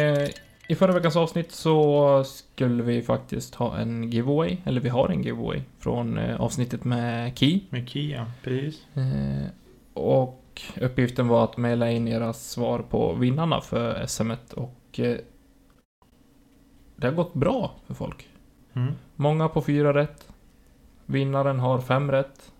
[0.69, 5.23] i förra veckans avsnitt så skulle vi faktiskt ha en giveaway, eller vi har en
[5.23, 7.61] giveaway från avsnittet med Key.
[7.71, 8.87] med Kia, precis.
[8.95, 9.47] Eh,
[10.51, 15.17] och uppgiften var att mejla in era svar på vinnarna för SM och eh,
[16.97, 18.29] det har gått bra för folk.
[18.73, 18.95] Mm.
[19.17, 20.29] Många på fyra rätt.
[21.07, 22.53] Vinnaren har fem rätt.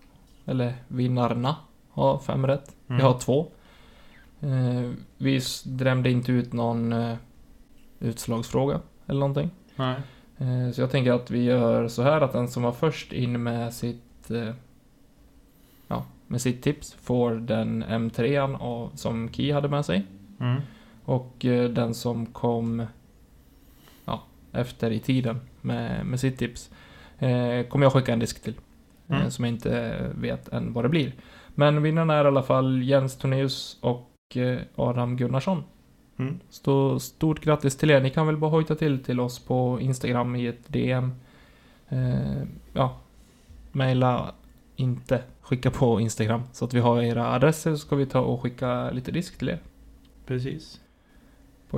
[0.45, 1.55] Eller vinnarna
[1.89, 2.75] har fem rätt.
[2.87, 2.97] Mm.
[2.97, 3.47] Vi har två.
[4.39, 7.15] Eh, vi drämde inte ut någon eh,
[7.99, 9.49] utslagsfråga eller någonting.
[9.75, 9.95] Nej.
[10.37, 13.43] Eh, Så jag tänker att vi gör så här att den som var först in
[13.43, 14.53] med sitt eh,
[16.31, 20.03] med sitt tips får den M3an av, som Key hade med sig.
[20.39, 20.61] Mm.
[21.05, 22.85] Och eh, den som kom
[24.05, 26.69] Ja, efter i tiden med, med sitt tips
[27.19, 28.53] eh, Kommer jag skicka en disk till.
[29.07, 29.31] Eh, Mm.
[29.31, 31.11] som jag inte vet än vad det blir.
[31.55, 35.63] Men vinnarna är i alla fall Jens Tornéus och eh, Adam Gunnarsson.
[36.19, 36.39] Mm.
[36.49, 38.01] Så stort grattis till er.
[38.01, 41.11] Ni kan väl bara hojta till till oss på Instagram i ett DM.
[41.89, 42.97] Eh, ja,
[43.71, 44.31] mejla
[44.75, 45.23] inte.
[45.41, 48.91] Skicka på Instagram så att vi har era adresser så ska vi ta och skicka
[48.91, 49.59] lite disk till er.
[50.25, 50.81] Precis.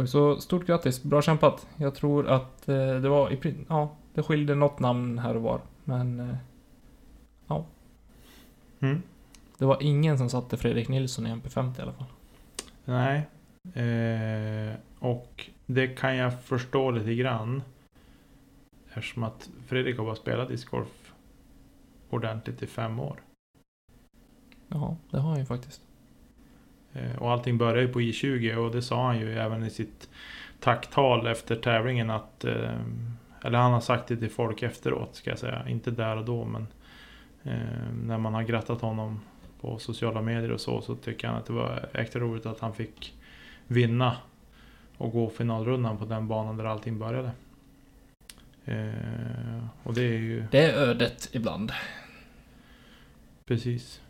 [0.07, 1.67] Så stort grattis, bra kämpat.
[1.77, 5.41] Jag tror att eh, det var i prin- ja, det skilde något namn här och
[5.41, 5.61] var.
[5.83, 6.35] Men eh,
[8.79, 9.01] Mm.
[9.57, 12.07] det var ingen som satte Fredrik Nilsson i MP50 i alla fall.
[12.85, 13.27] Nej.
[13.73, 17.63] Eh, och det kan jag förstå lite grann.
[18.87, 21.13] Eftersom att Fredrik har bara spelat discgolf
[22.09, 23.21] ordentligt i fem år.
[24.73, 25.81] Ja, det har han ju faktiskt.
[26.93, 30.09] Eh, och allting började ju på I20 och det sa han ju även i sitt
[30.59, 32.79] tacktal efter tävlingen att eh,
[33.43, 35.69] eller han har sagt det till folk efteråt ska jag säga.
[35.69, 36.67] Inte där och då men
[37.43, 39.19] eh, när man har grattat honom
[39.61, 42.73] på sociala medier och så så tycker han att det var extra roligt att han
[42.73, 43.13] fick
[43.67, 44.17] vinna
[44.97, 47.31] och gå finalrundan på den banan där allting började.
[48.65, 51.71] Eh, och det är ju Det är ödet ibland.
[53.45, 54.01] precis.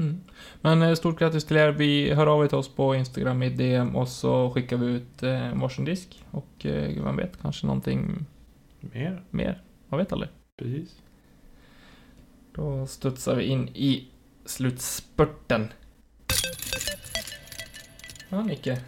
[0.00, 0.20] Mm.
[0.60, 1.68] Men eh, stort grattis till er.
[1.72, 5.22] Vi hör av er till oss på Instagram i DM och så skickar vi ut
[5.22, 6.24] eh, varsin disk.
[6.30, 8.26] Och eh, vem vet, kanske någonting
[8.80, 9.62] Mer, mer.
[9.88, 10.30] Man vet aldrig.
[10.56, 10.96] precis.
[12.54, 14.08] Då studsar vi in i
[14.44, 15.68] slutspurten.
[18.28, 18.80] Ja, Nicke.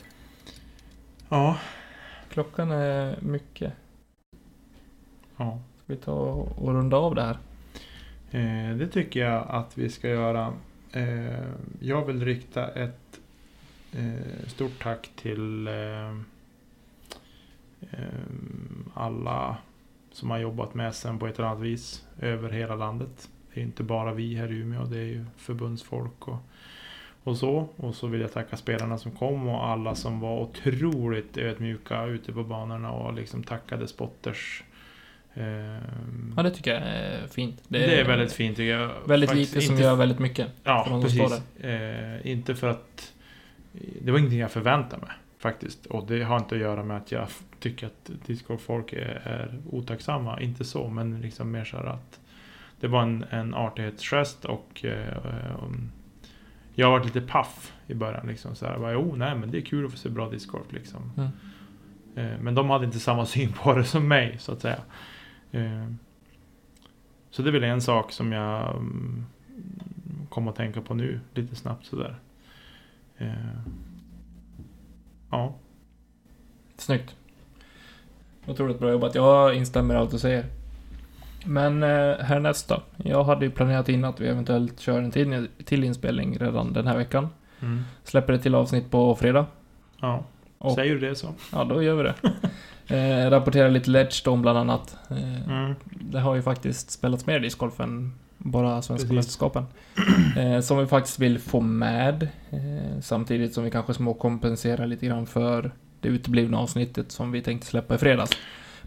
[1.29, 1.59] Ja.
[2.31, 3.73] Klockan är mycket.
[5.37, 5.61] ja.
[5.85, 6.13] Ska vi ta
[6.57, 7.39] och runda av det här?
[8.31, 10.53] Eh, det tycker jag att vi ska göra.
[10.93, 13.21] Eh, jag vill rikta ett
[13.93, 16.17] eh, stort tack till eh,
[18.95, 19.57] alla
[20.11, 23.31] som har jobbat med SM på ett eller annat vis över hela landet.
[23.55, 26.39] det är inte bara vi här i Umeå, det är ju förbundsfolk och,
[27.25, 27.69] och så.
[27.77, 32.33] Och så vill jag tacka spelarna som kom och alla som var otroligt ödmjuka ute
[32.33, 34.65] på banorna och liksom tackade spotters.
[35.35, 37.63] Ehm, Ja, det tycker jag är fint.
[37.69, 38.91] det, är väldigt fint tycker jag.
[39.07, 40.49] Väldigt Faktiskt lite som inte- gör väldigt mycket.
[40.65, 41.61] Ja, precis.
[41.61, 43.13] Eh, inte för att...
[44.03, 45.87] Det var ingenting jag förväntade mig faktiskt.
[45.87, 47.29] Och det har inte att göra med att jag
[47.61, 50.41] tycker att discgolffolk är, är otacksamma.
[50.41, 52.21] Inte så, men liksom mer så här att...
[52.81, 54.85] Det var en, en artighetsgest och...
[54.85, 55.17] Eh,
[55.65, 55.91] um,
[56.75, 58.27] jag har varit lite paff i början.
[58.27, 60.73] Liksom, så här, bara, jo, nej, men det är kul att få se bra discgolf.
[60.73, 61.13] Liksom.
[61.17, 61.29] Mm.
[62.17, 64.79] Eh, men de hade inte samma syn på det som mig, så att säga.
[65.53, 65.87] Eh,
[67.31, 69.27] så det är väl en sak som jag mm,
[70.29, 72.19] kom att tänka på nu, lite snabbt sådär.
[73.19, 73.61] Eh,
[75.31, 75.55] ja,
[76.77, 77.17] Snyggt.
[78.47, 79.15] Otroligt bra jobbat.
[79.15, 80.45] Jag instämmer i allt du säger.
[81.45, 82.83] Men eh, härnäst då?
[82.97, 86.87] Jag hade ju planerat in att vi eventuellt kör en till, till inspelning redan den
[86.87, 87.29] här veckan.
[87.61, 87.83] mm.
[88.05, 89.47] Släpper ett till avsnitt på fredag.
[90.01, 90.25] ja.
[90.63, 91.29] Och- säger du det så?
[91.53, 92.15] Ja, då gör vi det.
[92.97, 94.97] eh, rapporterar lite Ledgestone bland annat.
[95.11, 95.75] Eh, Mm.
[96.01, 99.15] Det har ju faktiskt spelats mer discgolf än bara Svenska Precis.
[99.17, 99.65] mästerskapen.
[100.37, 102.29] Eh, som vi faktiskt vill få med.
[102.51, 107.67] Eh, samtidigt som vi kanske småkompenserar lite grann för det uteblivna avsnittet som vi tänkte
[107.67, 108.31] släppa i fredags.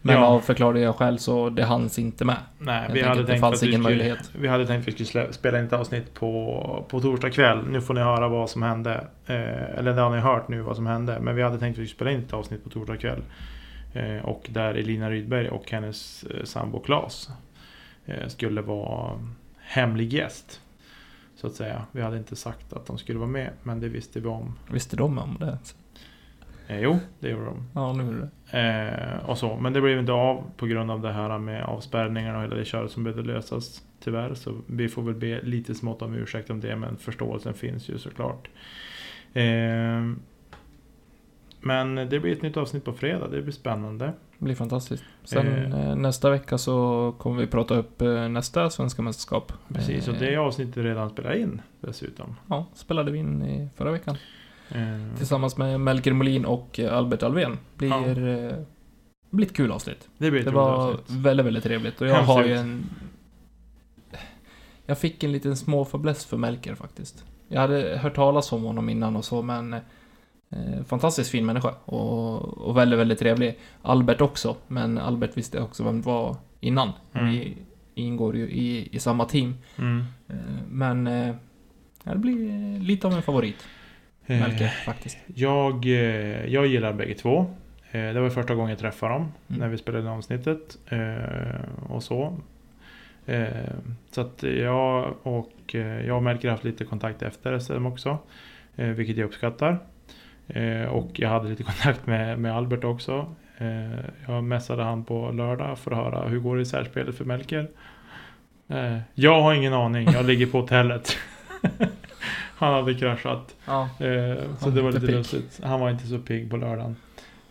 [0.07, 0.25] Men Ja.
[0.25, 2.35] av förklarliga skäl så det hanns inte med.
[2.59, 4.31] Nej, vi hade, det tänkt fanns ingen skulle, möjlighet.
[4.39, 7.59] vi hade tänkt att vi skulle spela in ett avsnitt på, på torsdag kväll.
[7.69, 8.93] Nu får ni höra vad som hände.
[9.25, 11.19] Eh, eller det har ni hört nu vad som hände.
[11.19, 13.21] Men vi hade tänkt att vi skulle spela in ett avsnitt på torsdag kväll.
[13.93, 17.29] Eh, och där Elina Rydberg och hennes eh, sambo Claes
[18.05, 19.19] eh, skulle vara
[19.61, 20.61] hemlig gäst.
[21.35, 21.85] Så att säga.
[21.91, 23.49] Vi hade inte sagt att de skulle vara med.
[23.63, 24.53] Men det visste vi om.
[24.71, 25.57] Visste de om det?
[26.67, 27.63] Eh, jo, det gjorde de.
[27.73, 29.19] Ja, nu är det.
[29.21, 29.55] Eh, och så.
[29.57, 32.65] Men det blev inte av på grund av det här med avspärrningarna och hela det
[32.65, 33.81] köret som behövde lösas.
[34.03, 34.33] Tyvärr.
[34.33, 36.75] Så vi får väl be lite smått om ursäkt om det.
[36.75, 38.49] Men förståelsen finns ju såklart.
[39.33, 39.43] Eh,
[41.61, 43.27] men det blir ett nytt avsnitt på fredag.
[43.27, 44.05] Det blir spännande.
[44.37, 45.03] Det blir fantastiskt.
[45.23, 45.89] Sen Eh.
[45.89, 49.53] eh, nästa vecka så kommer vi prata upp eh, nästa svenska mästerskap.
[49.73, 50.07] Precis.
[50.07, 52.35] Och Eh, det avsnittet redan spelar in dessutom.
[52.49, 54.17] Ja, spelade vi in i förra veckan.
[54.69, 57.57] Eh, Tillsammans med Melker Molin och Albert Alvén.
[57.75, 58.05] Blir, Ja.
[58.07, 58.55] eh,
[59.29, 60.09] blir ett kul avsnitt.
[60.17, 61.09] det blir Det var avsnitt.
[61.09, 62.01] väldigt, väldigt trevligt.
[62.01, 62.85] Och jag Hemskt har ju en...
[64.85, 67.23] Jag fick en liten småfäbless för Melker faktiskt.
[67.47, 69.73] Jag hade hört talas om honom innan och så, men...
[70.49, 71.73] Eh, fantastiskt fin människa.
[71.85, 73.59] Och, och väldigt, väldigt trevlig.
[73.81, 76.91] Albert också, men Albert visste också vem det var innan.
[77.13, 77.31] Mm.
[77.31, 77.57] Vi
[77.95, 79.55] ingår ju i, i samma team.
[79.77, 80.03] Mm.
[80.27, 80.35] Eh,
[80.69, 81.07] men...
[81.07, 81.35] Eh,
[82.03, 83.55] ja, det blir lite av en favorit,
[84.27, 85.17] Eh, faktiskt.
[85.35, 87.39] Jag, eh, jag gillar bägge två.
[87.91, 89.31] Eh, Det var första gången jag träffade dem.
[89.47, 89.59] Mm.
[89.59, 90.77] När vi spelade avsnittet.
[91.89, 92.37] Och så.
[94.11, 98.17] Så att jag och jag har haft lite kontakt efter SM också.
[98.75, 99.79] Vilket jag uppskattar.
[100.89, 103.35] Och jag hade lite kontakt med, med Albert också.
[104.27, 107.67] Jag messade han på lördag för att höra hur går det i särspelet för Melker.
[109.13, 110.09] Jag har ingen aning.
[110.11, 111.17] Jag ligger på hotellet.
[112.55, 113.55] Han hade kraschat.
[113.65, 113.89] Ja.
[113.99, 115.59] Eh, så det var lite lustigt.
[115.63, 116.95] Han var inte så pigg på lördagen.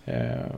[0.05, 0.51] Eh,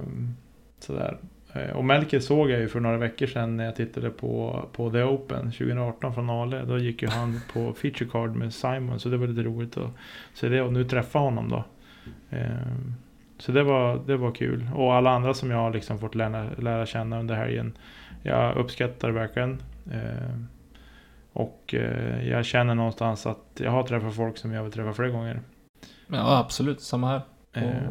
[0.79, 1.19] sådär.
[1.53, 4.91] Eh, och Melker såg jag ju för några veckor sedan när jag tittade på, på
[4.91, 6.65] The Open 2018 från Ale.
[6.65, 9.01] Då gick ju han på feature card med Simon.
[9.01, 9.91] Så det var lite roligt att
[10.35, 10.63] se det.
[10.63, 11.65] Och nu träffa honom då.
[12.31, 12.47] Eh,
[13.39, 14.69] så det var, det var kul.
[14.75, 17.73] Och alla andra som jag har liksom fått lära, lära känna under helgen.
[18.23, 19.63] Jag uppskattar verkligen.
[19.93, 20.37] Eh,
[21.37, 25.09] och eh, jag känner någonstans att jag har träffat folk som jag vill träffa fler
[25.09, 25.41] gånger.
[26.09, 26.81] ja, absolut.
[26.81, 27.21] Samma här.
[27.53, 27.89] Eh,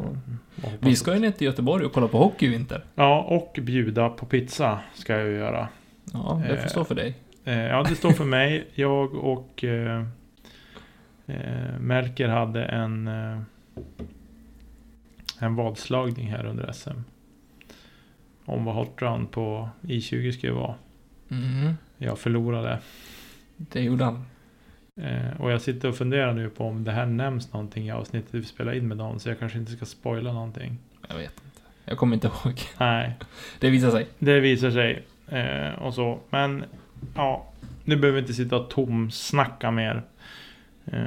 [0.64, 2.84] Och Vi ska ju ner till Göteborg och kolla på hockey i vinter.
[2.94, 5.68] Ja, och bjuda på pizza ska jag ju göra.
[6.12, 7.14] Ja, det får Eh, stå för dig.
[7.44, 8.66] Ja, det står för mig.
[8.74, 10.04] Jag och eh,
[11.80, 13.06] Melker hade en,
[15.38, 17.00] en vadslagning här under SM.
[18.44, 20.74] Om vad hot run på I20 skulle vara.
[21.30, 21.72] Mm.
[21.98, 22.78] Jag förlorade.
[23.56, 24.24] Det gjorde han.
[25.00, 28.34] Eh, och jag sitter och funderar nu på om det här nämns någonting i avsnittet
[28.34, 29.18] vi spelar in med dem.
[29.18, 30.78] Så jag kanske inte ska spoila någonting.
[31.08, 31.60] Jag vet inte.
[31.84, 32.60] Jag kommer inte ihåg.
[32.78, 33.16] Nej,
[33.60, 34.06] Det visar sig.
[34.18, 35.04] Det visar sig.
[35.28, 36.18] Eh, och så.
[36.30, 36.64] Men
[37.14, 37.52] ja,
[37.84, 40.02] nu behöver vi inte sitta och tomsnacka mer.
[40.84, 41.00] Eh,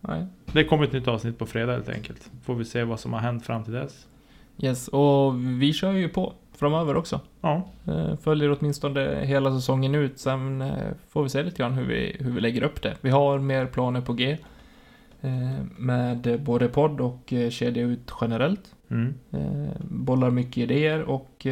[0.00, 0.26] Nej.
[0.52, 2.30] det kommer ett nytt avsnitt på fredag helt enkelt.
[2.44, 4.06] Får vi se vad som har hänt fram till dess.
[4.62, 7.20] Yes, och vi kör ju på framöver också.
[7.40, 10.18] Ja, Eh, Följer åtminstone hela säsongen ut.
[10.18, 10.72] Sen eh,
[11.08, 12.96] får vi se lite grann hur vi, hur vi lägger upp det.
[13.00, 14.38] Vi har mer planer på G.
[15.20, 15.30] eh,
[15.76, 18.74] Med både podd och kedja ut generellt.
[18.90, 19.14] mm.
[19.80, 21.46] Bollar mycket idéer och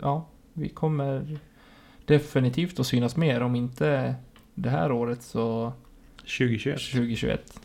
[0.00, 1.38] ja, vi kommer
[2.06, 4.14] definitivt att synas mer om inte
[4.54, 5.72] det här året så
[6.18, 6.80] 2021.
[6.92, 7.60] 2021.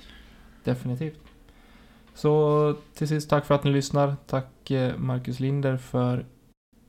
[0.64, 1.20] Definitivt.
[2.18, 4.16] Så till sist, tack för att ni lyssnar.
[4.28, 6.26] Tack eh, Marcus Linder för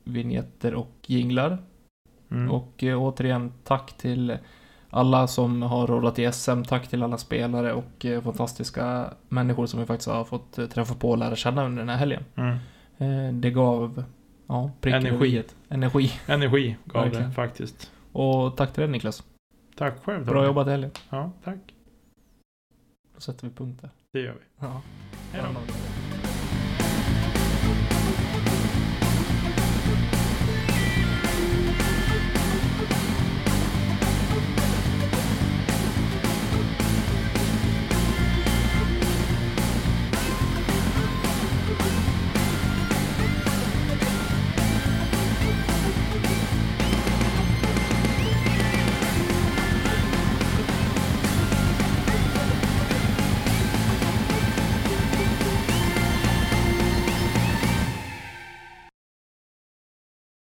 [0.03, 1.57] vignetter och jinglar.
[2.31, 2.51] Mm.
[2.51, 4.37] Och eh, återigen, tack till
[4.89, 6.63] alla som har rollat i SM.
[6.63, 11.09] Tack till alla spelare och eh, fantastiska människor som vi faktiskt har fått träffa på
[11.09, 12.23] och lära känna under den här helgen.
[12.35, 13.41] Mm.
[13.41, 14.03] Det gav,
[14.47, 15.43] ja, Energi.
[15.69, 16.11] Energi.
[16.27, 17.29] Energi gav Verkligen.
[17.29, 17.91] det faktiskt.
[18.11, 19.23] Och tack till dig Niklas.
[19.75, 20.91] Tack själv Bra jobbat i helgen.
[21.09, 21.73] Ja, tack.
[23.15, 23.89] Då sätter vi punkt där.
[24.13, 24.39] Det gör vi.
[24.59, 24.81] Ja.
[25.31, 26.08] Hej då.